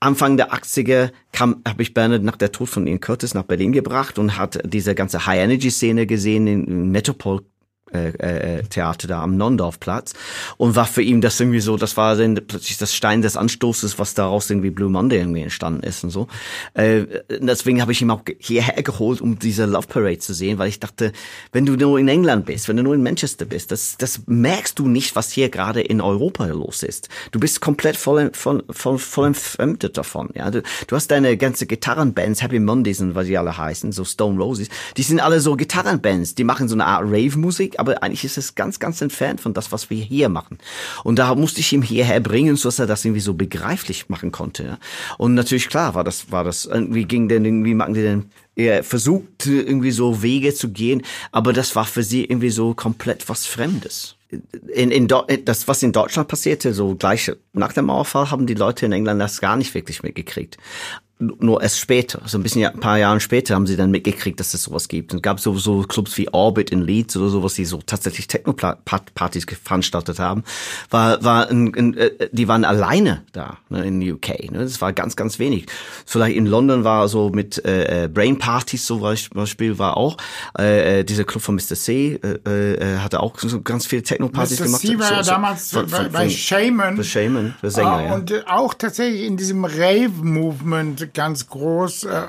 [0.01, 3.71] Anfang der 80er kam, habe ich Bernard nach der Tod von Ian Curtis nach Berlin
[3.71, 7.43] gebracht und hat diese ganze High-Energy-Szene gesehen in Metropol
[7.93, 10.15] äh, äh, Theater da am Nondorfplatz
[10.57, 13.99] und war für ihn das irgendwie so, das war dann plötzlich das Stein des Anstoßes,
[13.99, 16.29] was daraus irgendwie Blue Monday irgendwie entstanden ist und so.
[16.75, 20.69] Äh, deswegen habe ich ihn auch hierher geholt, um diese Love Parade zu sehen, weil
[20.69, 21.13] ich dachte,
[21.53, 24.79] wenn du nur in England bist, wenn du nur in Manchester bist, das, das merkst
[24.79, 27.09] du nicht, was hier gerade in Europa los ist.
[27.31, 30.31] Du bist komplett voll, voll, voll, voll entfremdet davon.
[30.35, 34.05] Ja, du, du hast deine ganze Gitarrenbands, Happy Mondays und was die alle heißen, so
[34.05, 38.25] Stone Roses, die sind alle so Gitarrenbands, die machen so eine Art Rave-Musik, aber eigentlich
[38.25, 40.59] ist es ganz, ganz entfernt von das, was wir hier machen.
[41.05, 44.31] Und da musste ich ihn hierher bringen, so dass er das irgendwie so begreiflich machen
[44.31, 44.65] konnte.
[44.65, 44.79] Ja.
[45.19, 48.85] Und natürlich klar war das, war das irgendwie ging denn irgendwie machen die denn er
[48.85, 53.47] versucht irgendwie so Wege zu gehen, aber das war für sie irgendwie so komplett was
[53.47, 54.17] Fremdes.
[54.75, 58.87] in, in das, was in Deutschland passierte, so gleich nach dem Mauerfall, haben die Leute
[58.87, 60.59] in England das gar nicht wirklich mitgekriegt
[61.39, 64.55] nur erst später, so ein bisschen, ein paar Jahren später haben sie dann mitgekriegt, dass
[64.55, 65.13] es sowas gibt.
[65.13, 68.27] Und es gab so, so Clubs wie Orbit in Leeds oder sowas, die so tatsächlich
[68.27, 70.45] Techno-Partys veranstaltet haben.
[70.91, 74.51] War, war ein, ein, äh, die waren alleine da ne, in UK.
[74.51, 74.59] Ne?
[74.59, 75.67] Das war ganz, ganz wenig.
[76.07, 80.17] Vielleicht in London war so mit äh, äh Brain Partys zum Beispiel war auch
[80.59, 81.77] äh, äh, dieser Club von Mr.
[81.77, 84.85] C äh, hatte auch so ganz viele Techno-Partys gemacht.
[84.85, 84.91] Mr.
[84.91, 86.97] C war so, ja so, damals von, bei, bei Shaman.
[86.97, 88.15] Bei Shaman, der Sänger, uh, ja.
[88.15, 92.23] Und auch tatsächlich in diesem Rave-Movement ganz groß, äh,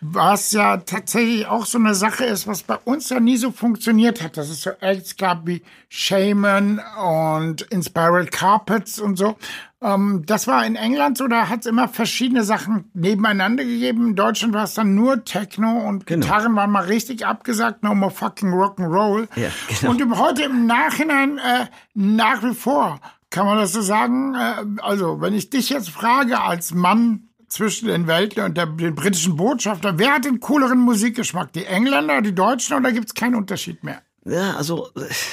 [0.00, 4.22] was ja tatsächlich auch so eine Sache ist, was bei uns ja nie so funktioniert
[4.22, 4.36] hat.
[4.36, 9.36] Dass es so Acts gab wie Shaman und Inspiral Carpets und so.
[9.80, 14.08] Ähm, das war in England so, da hat es immer verschiedene Sachen nebeneinander gegeben.
[14.08, 16.26] In Deutschland war es dann nur Techno und genau.
[16.26, 19.28] Gitarren waren mal richtig abgesagt, no more fucking Rock'n'Roll.
[19.36, 19.92] Ja, genau.
[19.92, 24.34] Und heute im Nachhinein äh, nach wie vor kann man das so sagen?
[24.34, 28.94] Äh, also, wenn ich dich jetzt frage als Mann zwischen den Welten und der, den
[28.94, 29.98] britischen Botschafter.
[29.98, 31.52] Wer hat den cooleren Musikgeschmack?
[31.52, 34.02] Die Engländer, die Deutschen oder gibt es keinen Unterschied mehr?
[34.24, 34.88] Ja, also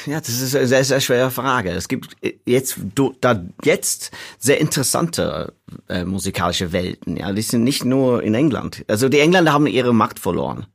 [0.05, 1.71] ja, das ist eine sehr, sehr schwere Frage.
[1.71, 2.77] Es gibt jetzt
[3.19, 5.53] da jetzt sehr interessante
[5.89, 7.17] äh, musikalische Welten.
[7.17, 8.85] Ja, die sind nicht nur in England.
[8.87, 10.67] Also die Engländer haben ihre Macht verloren,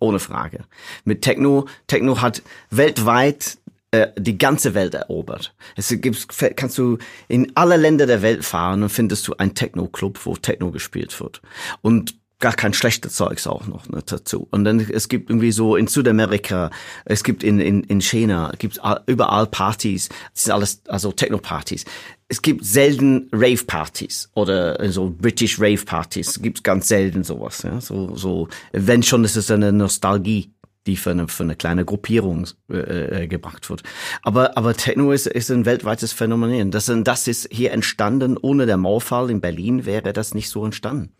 [0.00, 0.64] ohne Frage.
[1.04, 3.58] Mit Techno, Techno hat weltweit
[3.92, 5.54] äh, die ganze Welt erobert.
[5.76, 6.26] Es gibt,
[6.56, 6.96] kannst du
[7.28, 11.42] in alle Länder der Welt fahren und findest du einen Techno-Club, wo Techno gespielt wird.
[11.82, 14.48] Und gar kein schlechtes Zeugs auch noch ne, dazu.
[14.50, 16.70] Und dann es gibt irgendwie so in Südamerika,
[17.04, 21.84] es gibt in in in China, gibt überall Partys, das sind alles also Techno-Partys.
[22.28, 27.62] Es gibt selten Rave-Partys oder so British Rave-Partys, gibt ganz selten sowas.
[27.62, 27.80] Ja?
[27.80, 30.50] So so wenn schon, ist es eine Nostalgie
[30.86, 33.82] die für eine, für eine kleine Gruppierung äh, äh, gebracht wird.
[34.22, 36.70] Aber, aber Techno ist, ist ein weltweites Phänomen.
[36.70, 38.36] Das, das ist hier entstanden.
[38.40, 41.12] Ohne der Mauerfall in Berlin wäre das nicht so entstanden.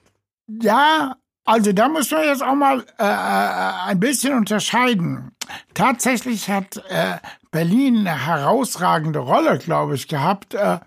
[0.49, 5.33] Ja, also da muss man jetzt auch mal äh, äh ein bisschen unterscheiden.
[5.75, 7.17] Tatsächlich hat äh,
[7.53, 10.79] Berlin eine herausragende Rolle, glaube ich, gehabt äh,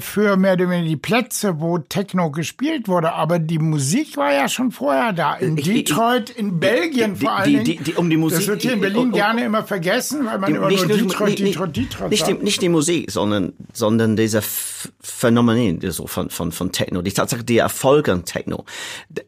[0.00, 3.12] für mehr oder weniger die Plätze, wo Techno gespielt wurde.
[3.12, 5.34] Aber die Musik war ja schon vorher da.
[5.34, 7.84] In Detroit, in Belgien vor allen Dingen.
[7.84, 10.54] Die, um die Musik, das wird hier in Berlin um, gerne immer vergessen, weil man
[10.54, 12.42] immer nur Detroit, Detroit, Detroit nicht, sagt.
[12.42, 17.02] Nicht die Musik, sondern, sondern dieser Phänomen so von, von, von Techno.
[17.02, 18.64] Die Tatsache, die Erfolge an Techno.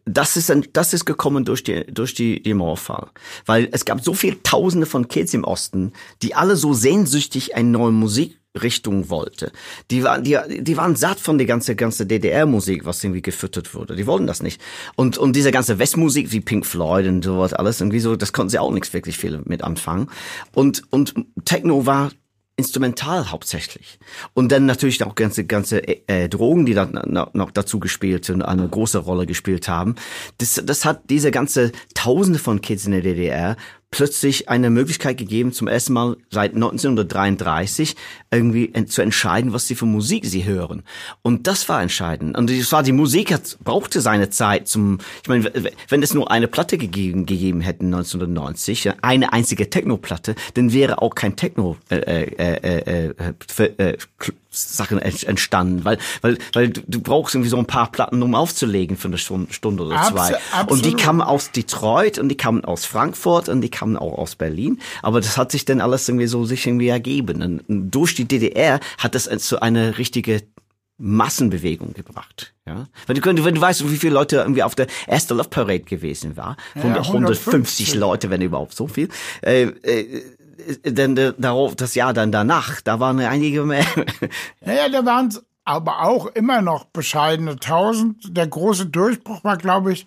[0.06, 3.08] Das ist, ein, das ist gekommen durch die, durch die, die Mauerfall.
[3.44, 4.42] Weil es gab so viele
[4.82, 9.52] Tausende von Kids im Osten, die alle so sehnsüchtig eine neue Musikrichtung wollte.
[9.90, 13.96] Die waren, die, die waren satt von der ganze, ganze DDR-Musik, was irgendwie gefüttert wurde.
[13.96, 14.60] Die wollten das nicht.
[14.96, 18.50] Und, und diese ganze Westmusik wie Pink Floyd und sowas alles, irgendwie so, das konnten
[18.50, 20.08] sie auch nichts wirklich viel mit anfangen.
[20.52, 21.14] Und, und
[21.44, 22.10] Techno war
[22.56, 23.98] instrumental hauptsächlich.
[24.34, 26.92] Und dann natürlich auch ganze, ganze äh, Drogen, die dann
[27.32, 29.94] noch dazu gespielt und eine große Rolle gespielt haben.
[30.38, 33.56] Das, das hat diese ganze Tausende von Kids in der DDR
[33.92, 37.94] plötzlich eine Möglichkeit gegeben, zum ersten Mal seit 1933
[38.32, 40.82] irgendwie zu entscheiden, was sie für Musik sie hören.
[41.20, 42.36] Und das war entscheidend.
[42.36, 45.52] Und es war die Musik hat, brauchte seine Zeit zum, ich meine,
[45.88, 51.14] wenn es nur eine Platte gegeben, gegeben hätten 1990, eine einzige Techno-Platte, dann wäre auch
[51.14, 53.14] kein Techno äh, äh, äh,
[53.58, 53.96] äh, äh,
[54.52, 59.08] Sachen entstanden, weil weil weil du brauchst irgendwie so ein paar Platten, um aufzulegen für
[59.08, 60.36] eine Stunde oder zwei.
[60.52, 60.70] Absolut.
[60.70, 64.36] Und die kamen aus Detroit und die kamen aus Frankfurt und die kamen auch aus
[64.36, 64.80] Berlin.
[65.02, 67.42] Aber das hat sich dann alles irgendwie so sich irgendwie ergeben.
[67.42, 70.42] Und durch die DDR hat das zu einer richtige
[70.98, 72.54] Massenbewegung gebracht.
[72.66, 72.88] Ja?
[73.06, 76.36] Wenn du, wenn du weißt, wie viele Leute irgendwie auf der erste Love Parade gewesen
[76.36, 79.08] war, ja, 150, 150 Leute, wenn überhaupt so viel.
[79.42, 80.22] Äh, äh,
[80.84, 83.84] denn äh, darauf das Jahr dann danach, da waren einige mehr.
[84.64, 85.34] Naja, da waren
[85.64, 88.36] aber auch immer noch bescheidene tausend.
[88.36, 90.06] Der große Durchbruch war, glaube ich,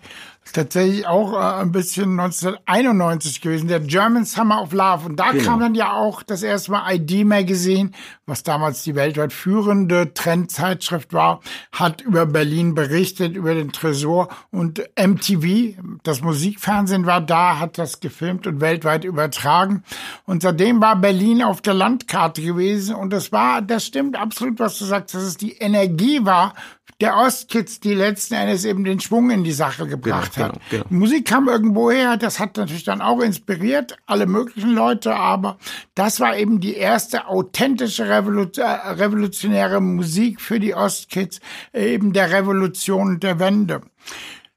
[0.52, 5.06] tatsächlich auch äh, ein bisschen 1991 gewesen, der German Summer of Love.
[5.06, 5.44] Und da genau.
[5.44, 7.90] kam dann ja auch das erste Mal ID Magazine,
[8.26, 11.40] was damals die weltweit führende Trendzeitschrift war,
[11.72, 14.28] hat über Berlin berichtet, über den Tresor.
[14.50, 19.82] Und MTV, das Musikfernsehen war da, hat das gefilmt und weltweit übertragen.
[20.24, 22.94] Und seitdem war Berlin auf der Landkarte gewesen.
[22.94, 26.54] Und das war, das stimmt absolut, was du sagst, dass es die Energie war
[27.00, 30.60] der Ostkids, die letzten Endes eben den Schwung in die Sache gebracht genau, hat.
[30.70, 30.98] Genau, genau.
[30.98, 35.58] Musik kam irgendwo her, das hat natürlich dann auch inspiriert, alle möglichen Leute, aber
[35.94, 41.40] das war eben die erste authentische Revolu äh, revolutionäre Musik für die Ostkids,
[41.74, 43.82] eben der Revolution der Wende.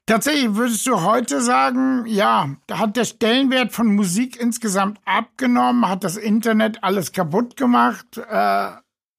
[0.06, 6.02] Tatsächlich würdest du heute sagen, ja, da hat der Stellenwert von Musik insgesamt abgenommen, hat
[6.02, 8.18] das Internet alles kaputt gemacht.
[8.18, 8.70] Äh,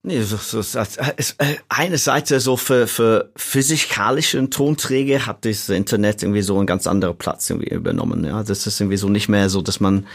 [0.03, 6.23] Nee, so, so, so, äh, eine Seite so für, für physikalische Tonträger hat das Internet
[6.23, 8.23] irgendwie so einen ganz anderen Platz irgendwie übernommen.
[8.25, 10.07] Ja, das ist irgendwie so nicht mehr so, dass man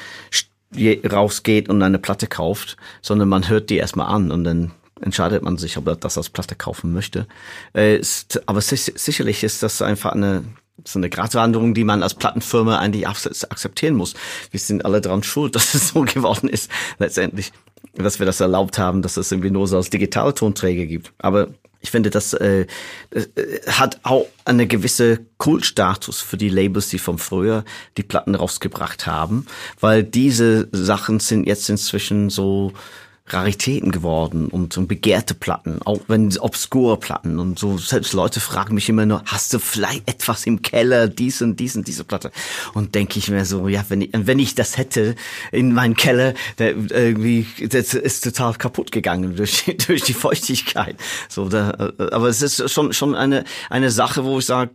[0.77, 5.57] rausgeht und eine Platte kauft, sondern man hört die erstmal an und dann entscheidet man
[5.57, 7.29] sich, ob er das als Platte kaufen möchte.
[7.73, 8.01] Äh,
[8.47, 10.45] aber sicherlich ist das einfach eine
[10.85, 14.15] so eine Gratwanderung, die man als Plattenfirma eigentlich akzeptieren muss.
[14.51, 17.53] Wir sind alle dran schuld, dass es so geworden ist, letztendlich,
[17.97, 21.13] dass wir das erlaubt haben, dass es irgendwie nur so als digitale Tonträger gibt.
[21.19, 21.49] Aber
[21.81, 22.67] ich finde, das äh,
[23.11, 23.27] äh,
[23.69, 27.65] hat auch eine gewisse Kultstatus für die Labels, die vom früher
[27.97, 29.47] die Platten rausgebracht haben,
[29.81, 32.73] weil diese Sachen sind jetzt inzwischen so
[33.29, 37.77] Raritäten geworden und, und begehrte Platten, auch wenn obskure Platten und so.
[37.77, 41.77] Selbst Leute fragen mich immer nur, hast du vielleicht etwas im Keller, dies und dies
[41.77, 42.31] und diese Platte?
[42.75, 45.17] Und denke ich mir so, ja, wenn ich, wenn ich das hätte
[45.51, 50.97] in meinem Keller, der irgendwie, das ist total kaputt gegangen durch, durch die Feuchtigkeit.
[51.29, 54.71] So, da, aber es ist schon, schon eine, eine Sache, wo ich sage,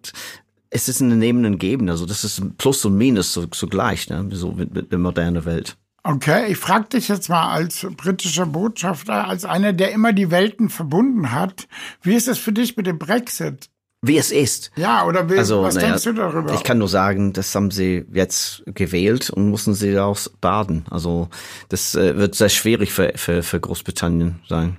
[0.70, 1.89] es ist ein Nehmen und Geben.
[1.89, 4.28] Also das ist ein Plus und Minus zugleich, ne?
[4.32, 5.78] so mit, mit der modernen Welt.
[6.04, 10.70] Okay, ich frage dich jetzt mal als britischer Botschafter, als einer, der immer die Welten
[10.70, 11.68] verbunden hat,
[12.02, 13.70] wie ist es für dich mit dem Brexit?
[14.04, 14.72] Wie es ist.
[14.76, 16.54] Ja, oder wie, also, was denkst ja, du darüber?
[16.56, 20.86] Ich kann nur sagen, das haben sie jetzt gewählt und mussten sie daraus baden.
[20.89, 21.30] Also
[21.70, 24.78] das äh, wird sehr schwierig für, für, für Großbritannien sein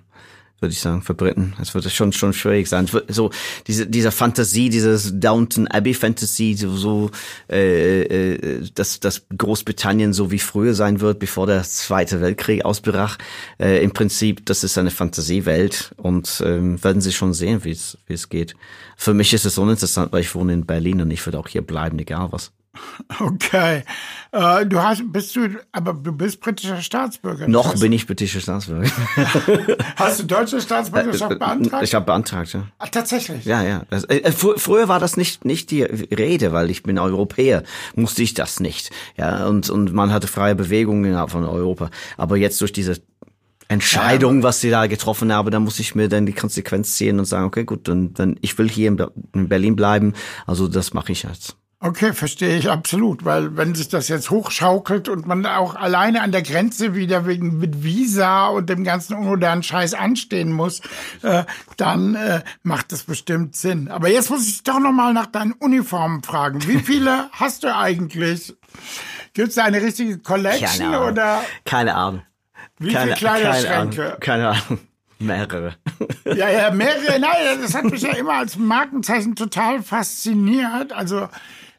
[0.63, 1.55] würde ich sagen, für Briten.
[1.61, 2.89] Es wird schon schon schwierig sein.
[3.09, 3.31] So
[3.67, 7.11] diese dieser Fantasie, dieses Downton Abbey Fantasy, so, so
[7.51, 13.19] äh, äh, dass dass Großbritannien so wie früher sein wird, bevor der Zweite Weltkrieg ausbrach.
[13.59, 17.99] Äh, Im Prinzip, das ist eine Fantasiewelt und ähm, werden Sie schon sehen, wie es
[18.07, 18.55] wie es geht.
[18.97, 21.63] Für mich ist es uninteressant, weil ich wohne in Berlin und ich würde auch hier
[21.63, 22.53] bleiben, egal was.
[23.21, 23.83] Okay.
[24.33, 27.47] Äh, du hast, bist du, aber du bist britischer Staatsbürger.
[27.47, 28.91] Noch bin ich britischer Staatsbürger.
[29.97, 31.85] hast du deutsche Staatsbürgerschaft äh, äh, beantragt?
[31.85, 32.69] Ich habe beantragt, ja.
[32.79, 33.45] Ach, tatsächlich?
[33.45, 33.83] Ja, ja.
[33.91, 37.63] Äh, fr früher war das nicht, nicht die Rede, weil ich bin Europäer,
[37.95, 38.91] musste ich das nicht.
[39.19, 41.91] Ja, und, und man hatte freie Bewegungen von Europa.
[42.17, 43.03] Aber jetzt durch diese
[43.69, 47.27] Entscheidung, was sie da getroffen haben, da muss ich mir dann die Konsequenz ziehen und
[47.27, 50.15] sagen, okay, gut, dann, dann ich will hier in Berlin bleiben,
[50.47, 51.57] also das mache ich jetzt.
[51.85, 56.31] Okay, verstehe ich absolut, weil wenn sich das jetzt hochschaukelt und man auch alleine an
[56.31, 60.81] der Grenze wieder wegen mit Visa und dem ganzen unmodernen Scheiß anstehen muss,
[61.23, 61.43] äh,
[61.77, 63.89] dann äh, macht das bestimmt Sinn.
[63.89, 66.65] Aber jetzt muss ich doch noch mal nach deinen Uniformen fragen.
[66.69, 68.55] Wie viele hast du eigentlich?
[69.35, 71.43] Gibt's da eine richtige Collection keine oder?
[71.65, 72.23] Keine Ahnung.
[72.79, 74.19] Wie keine, viele Kleiderschränke?
[74.21, 74.61] Keine Ahnung.
[74.61, 74.79] Keine Ahnung.
[75.19, 75.75] Mehrere.
[76.25, 77.19] Ja, ja, mehrere.
[77.19, 80.93] Nein, das hat mich ja immer als Markenzeichen total fasziniert.
[80.93, 81.29] Also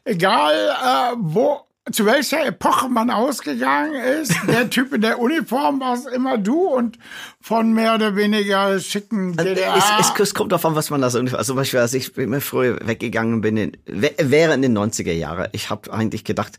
[0.04, 4.34] egal äh, wo zu welcher Epoche man ausgegangen ist.
[4.48, 6.98] Der Typ in der Uniform war es immer du und
[7.44, 9.74] von mehr oder weniger schicken DDR.
[9.74, 11.92] Also es, es, es kommt darauf an, was man da so, also zum Beispiel, als
[11.92, 16.56] ich immer früher weggegangen bin, in, während den 90er Jahren, ich habe eigentlich gedacht,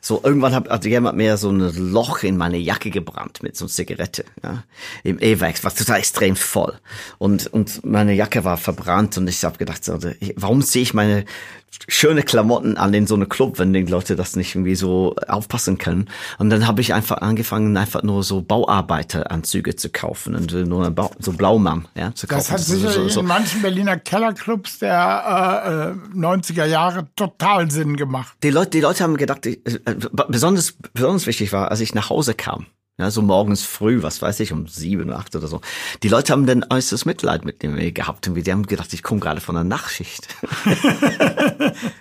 [0.00, 1.58] so irgendwann hat, hat jemand mir so ein
[1.90, 4.62] Loch in meine Jacke gebrannt mit so einer Zigarette, ja,
[5.02, 6.78] im E-Wax, war total extrem voll
[7.18, 9.98] und und meine Jacke war verbrannt und ich habe gedacht, so,
[10.36, 11.24] warum ziehe ich meine
[11.86, 15.78] schöne Klamotten an in so eine Club, wenn die Leute das nicht irgendwie so aufpassen
[15.78, 16.08] können.
[16.38, 21.10] Und dann habe ich einfach angefangen, einfach nur so Bauarbeiteranzüge zu kaufen und nur Bau,
[21.18, 22.38] so Blaumann ja, zu kaufen.
[22.38, 23.20] Das hat sicher so, so.
[23.20, 28.36] in manchen Berliner Kellerclubs der äh, 90er äh, Jahre total Sinn gemacht.
[28.42, 29.58] Die Leute, die Leute haben gedacht, äh,
[30.28, 32.66] besonders, besonders wichtig war, als ich nach Hause kam
[32.98, 35.60] ja, so morgens früh, was weiß ich, um sieben oder acht oder so.
[36.02, 39.20] Die Leute haben dann äußeres Mitleid mit mir gehabt und die haben gedacht, ich komme
[39.20, 40.26] gerade von einer Nachtschicht.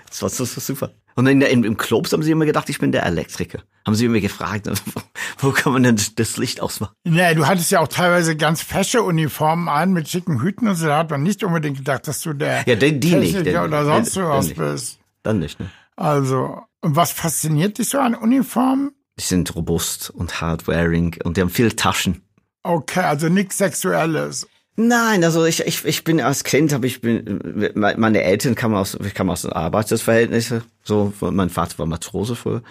[0.10, 0.90] das war so, so super.
[1.18, 3.63] Und in der, im Clubs haben sie immer gedacht, ich bin der Elektriker.
[3.88, 5.01] Haben sie immer gefragt, wo,
[5.39, 6.93] wo kann man denn das Licht ausmachen?
[7.05, 10.86] Nee, du hattest ja auch teilweise ganz fesche Uniformen an mit schicken Hüten und so.
[10.86, 13.84] Da hat man nicht unbedingt gedacht, dass du der ja, die, die nicht, den, oder
[13.84, 14.99] sonst den, was bist.
[15.24, 15.72] Dann nicht, ne?
[15.95, 18.91] Also, und was fasziniert dich so an Uniformen?
[19.20, 22.22] Die sind robust und hardwaring und die haben viele Taschen.
[22.61, 24.47] Okay, also nichts Sexuelles.
[24.80, 28.96] Nein, also ich, ich, ich bin als Kind, habe ich bin, meine Eltern kamen aus,
[29.04, 32.62] ich kam aus Arbeitsverhältnissen, so, mein Vater war Matrose früher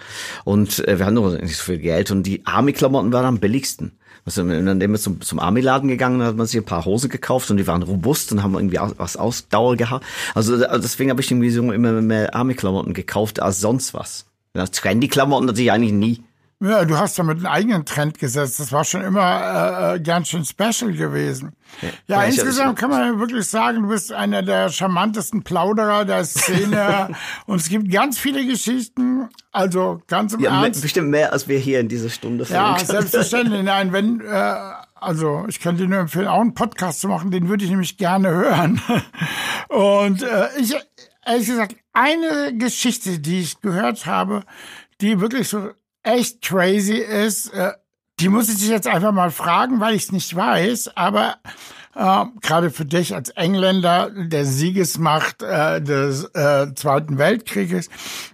[0.45, 3.91] und äh, wir hatten noch nicht so viel Geld und die Army-Klamotten waren am billigsten.
[4.23, 7.51] Also dann sind wir zum, zum Army-Laden gegangen, hat man sich ein paar Hosen gekauft
[7.51, 10.05] und die waren robust und haben irgendwie was Ausdauer gehabt.
[10.33, 14.25] Also deswegen habe ich irgendwie so immer mehr Army-Klamotten gekauft als sonst was.
[14.53, 16.23] Trendy-Klamotten hatte ich eigentlich nie.
[16.59, 18.59] Ja, du hast damit einen eigenen Trend gesetzt.
[18.59, 21.53] Das war schon immer äh, ganz schön special gewesen.
[21.81, 27.09] Ja, ja insgesamt kann man wirklich sagen, du bist einer der charmantesten Plauderer der Szene.
[27.45, 29.29] und es gibt ganz viele Geschichten.
[29.51, 30.81] Also ganz im ja, Ernst.
[30.81, 32.87] Bestimmt mehr, als wir hier in dieser Stunde Ja, können.
[32.87, 33.61] selbstverständlich.
[33.61, 34.55] Nein, wenn, äh,
[34.95, 37.97] also ich könnte dir nur empfehlen, auch einen Podcast zu machen, den würde ich nämlich
[37.97, 38.81] gerne hören.
[39.69, 40.75] und äh, ich,
[41.23, 44.41] ehrlich gesagt, eine Geschichte, die ich gehört habe,
[45.01, 45.69] die wirklich so
[46.07, 47.73] echt crazy ist, äh,
[48.19, 51.35] die muss ich dich jetzt einfach mal fragen, weil ich es nicht weiß, aber
[51.95, 57.89] äh, gerade für dich als Engländer der Siegesmacht äh, des äh, Zweiten Weltkrieges.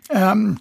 [0.09, 0.59] Ähm,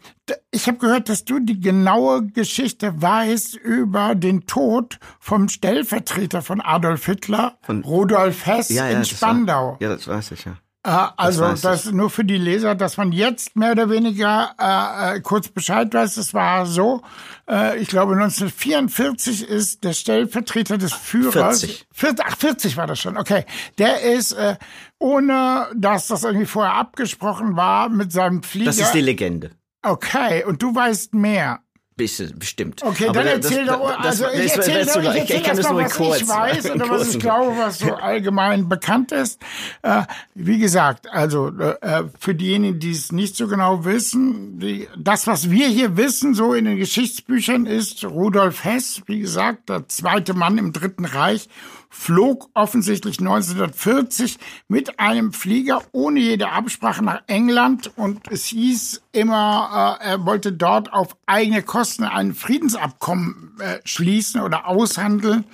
[0.51, 6.61] ich habe gehört, dass du die genaue Geschichte weißt über den Tod vom Stellvertreter von
[6.61, 9.73] Adolf Hitler, von, Rudolf Hess ja, ja, in Spandau.
[9.73, 10.57] War, ja, das weiß ich ja.
[10.85, 15.17] Äh, also das, das nur für die Leser, dass man jetzt mehr oder weniger äh,
[15.17, 16.17] äh kurz Bescheid weiß.
[16.17, 17.03] Es war so,
[17.49, 21.61] äh, ich glaube 1944 ist der Stellvertreter des Führers.
[21.61, 21.87] 40.
[21.93, 23.17] 40 ach, 40 war das schon.
[23.17, 23.45] Okay,
[23.79, 24.57] der ist äh,
[24.99, 28.67] ohne, dass das irgendwie vorher abgesprochen war, mit seinem Flieger.
[28.67, 29.53] Das ist die Legende.
[29.83, 31.61] Okay, und du weißt mehr.
[32.03, 32.83] Bisschen, bestimmt.
[32.83, 35.63] Okay, Aber dann erzähl das, doch, also das, ich erzähl doch, ich erzähl ich, das
[35.63, 39.41] mal, was kurz, ich weiß oder was ich glaube, was so allgemein bekannt ist.
[39.83, 40.03] Äh,
[40.35, 45.49] wie gesagt, also äh, für diejenigen, die es nicht so genau wissen, die, das, was
[45.49, 50.59] wir hier wissen, so in den Geschichtsbüchern, ist Rudolf Hess, wie gesagt, der zweite Mann
[50.59, 51.49] im Dritten Reich
[51.93, 59.99] flog offensichtlich 1940 mit einem Flieger ohne jede Absprache nach England und es hieß immer,
[60.01, 65.45] äh, er wollte dort auf eigene Kosten ein Friedensabkommen äh, schließen oder aushandeln.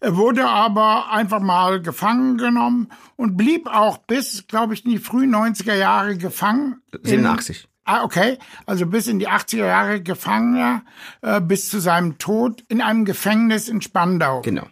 [0.00, 4.98] Er wurde aber einfach mal gefangen genommen und blieb auch bis, glaube ich, in die
[4.98, 6.80] frühen 90er Jahre gefangen.
[7.02, 7.68] 87.
[7.84, 8.38] Ah, okay.
[8.64, 10.82] Also bis in die 80er Jahre Gefangener,
[11.20, 14.40] äh, bis zu seinem Tod in einem Gefängnis in Spandau.
[14.40, 14.66] Genau.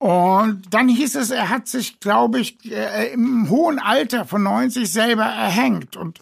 [0.00, 4.90] Und dann hieß es, er hat sich, glaube ich, äh, im hohen Alter von 90
[4.90, 5.94] selber erhängt.
[5.94, 6.20] Und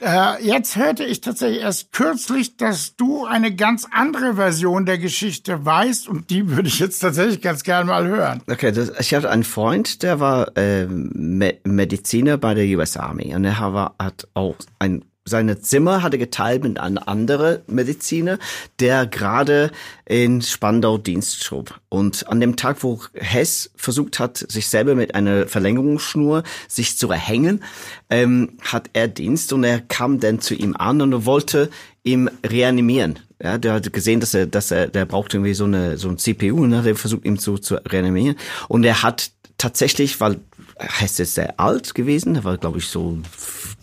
[0.00, 5.62] äh, jetzt hörte ich tatsächlich erst kürzlich, dass du eine ganz andere Version der Geschichte
[5.62, 8.40] weißt und die würde ich jetzt tatsächlich ganz gerne mal hören.
[8.48, 13.44] Okay, das, ich hatte einen Freund, der war äh, Mediziner bei der US Army und
[13.44, 18.38] er war, hat auch ein seine Zimmer hatte geteilt mit einem anderen Mediziner,
[18.80, 19.70] der gerade
[20.06, 21.80] in Spandau Dienst schob.
[21.88, 27.10] Und an dem Tag, wo Hess versucht hat, sich selber mit einer Verlängerungsschnur sich zu
[27.10, 27.62] erhängen,
[28.10, 31.70] ähm, hat er Dienst und er kam dann zu ihm an und wollte
[32.02, 33.18] ihm reanimieren.
[33.42, 36.18] Ja, der hat gesehen, dass er, dass er, der braucht irgendwie so eine, so ein
[36.18, 38.36] CPU und hat er versucht, ihm zu, zu reanimieren.
[38.66, 40.40] Und er hat tatsächlich, weil
[40.78, 43.18] Hess ist sehr alt gewesen, er war, glaube ich, so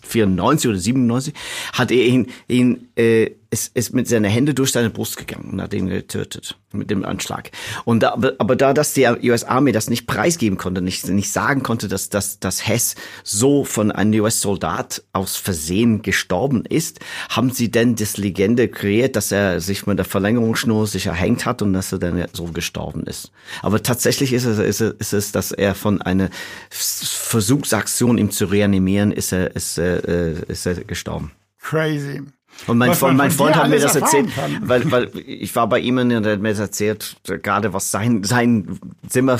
[0.02, 1.34] 94 oder 97,
[1.72, 5.62] hat er ihn, ihn äh, ist, ist mit seinen Händen durch seine Brust gegangen und
[5.62, 7.50] hat ihn getötet mit dem Anschlag.
[7.84, 11.32] Und da, aber, aber da, dass die US Army das nicht preisgeben konnte, nicht, nicht
[11.32, 17.50] sagen konnte, dass, dass, dass Hess so von einem US-Soldat aus Versehen gestorben ist, haben
[17.50, 21.72] sie denn das Legende kreiert, dass er sich mit der Verlängerungsschnur sich erhängt hat und
[21.72, 23.30] dass er dann so gestorben ist.
[23.62, 26.30] Aber tatsächlich ist es, ist es, ist es dass er von einer
[26.70, 31.32] Versuchsaktion, ihm zu reanimieren, ist er, ist, äh, ist er gestorben.
[31.60, 32.22] Crazy.
[32.66, 34.30] Und mein, Freund, mein Freund hat mir das erzählt,
[34.62, 38.24] weil, weil ich war bei ihm und er hat mir das erzählt, gerade was sein,
[38.24, 39.38] sein Zimmer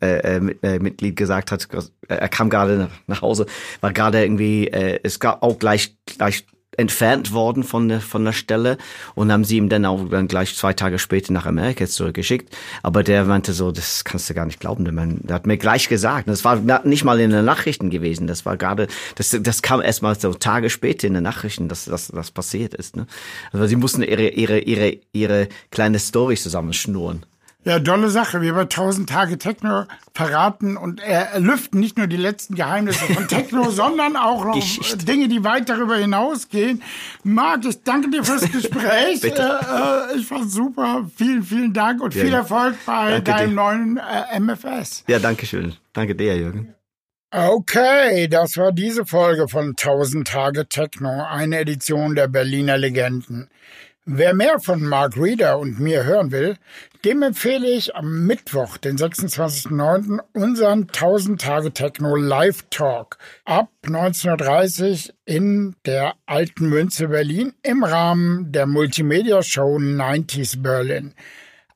[0.00, 1.68] äh, äh, äh Mitglied gesagt hat,
[2.06, 3.46] er kam gerade nach Hause,
[3.80, 6.46] war gerade irgendwie, äh, es gab auch gleich, gleich
[6.76, 8.78] entfernt worden von der, von der Stelle
[9.14, 12.54] und haben sie ihm dann auch dann gleich zwei Tage später nach Amerika zurückgeschickt.
[12.82, 14.84] Aber der meinte so, das kannst du gar nicht glauben.
[14.84, 18.26] Der, man, der hat mir gleich gesagt, das war nicht mal in den Nachrichten gewesen,
[18.26, 21.84] das war gerade, das, das kam erst mal so Tage später in den Nachrichten, dass
[21.84, 22.96] das dass passiert ist.
[22.96, 23.06] Ne?
[23.52, 27.24] Also sie mussten ihre, ihre, ihre, ihre kleine Story zusammenschnurren.
[27.64, 28.40] Ja, tolle Sache.
[28.40, 29.84] Wir bei 1000 Tage Techno
[30.14, 35.04] verraten und äh, lüften nicht nur die letzten Geheimnisse von Techno, sondern auch noch Geschichte.
[35.04, 36.82] Dinge, die weit darüber hinausgehen.
[37.22, 39.22] Marc, ich danke dir fürs Gespräch.
[39.32, 41.08] Äh, äh, ich fand super.
[41.16, 43.54] Vielen, vielen Dank und ja, viel Erfolg bei deinem dir.
[43.54, 45.04] neuen äh, MFS.
[45.06, 45.74] Ja, danke schön.
[45.92, 46.74] Danke dir, Jürgen.
[47.30, 53.48] Okay, das war diese Folge von 1000 Tage Techno, eine Edition der Berliner Legenden.
[54.04, 56.56] Wer mehr von Mark Reeder und mir hören will,
[57.04, 65.12] dem empfehle ich am Mittwoch, den 26.09., unseren 1000 Tage Techno Live Talk ab 19.30
[65.24, 71.14] in der Alten Münze Berlin im Rahmen der Multimedia Show 90s Berlin.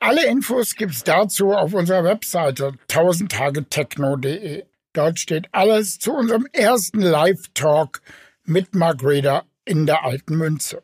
[0.00, 4.64] Alle Infos gibt's dazu auf unserer Webseite 1000tagetechno.de.
[4.94, 8.00] Dort steht alles zu unserem ersten Live Talk
[8.44, 10.82] mit Mark Reeder in der alten Münze.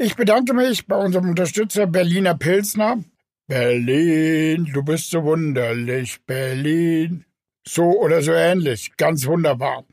[0.00, 3.02] Ich bedanke mich bei unserem Unterstützer Berliner Pilsner.
[3.48, 7.24] Berlin, du bist so wunderlich, Berlin.
[7.66, 9.84] So oder so ähnlich, ganz wunderbar.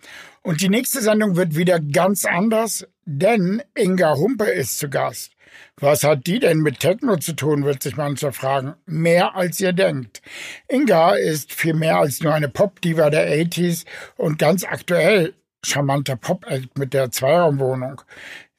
[0.43, 5.31] Und die nächste Sendung wird wieder ganz anders, denn Inga Humpe ist zu Gast.
[5.77, 8.75] Was hat die denn mit Techno zu tun, wird sich mancher fragen.
[8.85, 10.21] Mehr als ihr denkt.
[10.67, 13.85] Inga ist viel mehr als nur eine Pop-Diva der 80s
[14.17, 15.33] und ganz aktuell
[15.65, 18.01] charmanter Pop-Act mit der Zweiraumwohnung.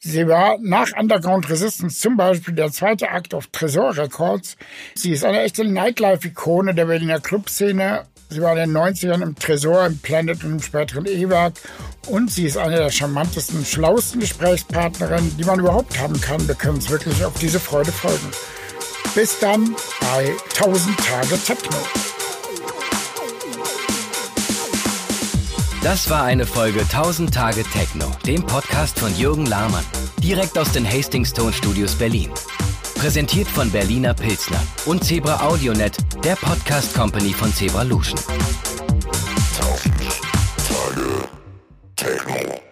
[0.07, 4.57] Sie war nach Underground Resistance zum Beispiel der zweite Akt auf Tresor Records.
[4.95, 9.87] Sie ist eine echte Nightlife-Ikone der Berliner Clubszene Sie war in den 90ern im Tresor,
[9.87, 11.55] im Planet und im späteren E-Werk.
[12.09, 16.47] Und sie ist eine der charmantesten, schlauesten Gesprächspartnerinnen, die man überhaupt haben kann.
[16.49, 18.31] Wir können uns wirklich auf diese Freude folgen.
[19.15, 22.16] Bis dann bei 1000 Tage Techno.
[25.87, 29.85] Das war eine Folge 1000 Tage Techno, dem Podcast von Jürgen Lahmann,
[30.21, 32.29] direkt aus den Hastings Tone Studios Berlin.
[32.97, 38.19] Präsentiert von Berliner Pilzner und Zebra Audionet, der Podcast Company von Zebra Lution.
[39.61, 39.95] 1000
[40.67, 41.29] Tage
[41.95, 42.66] Techno.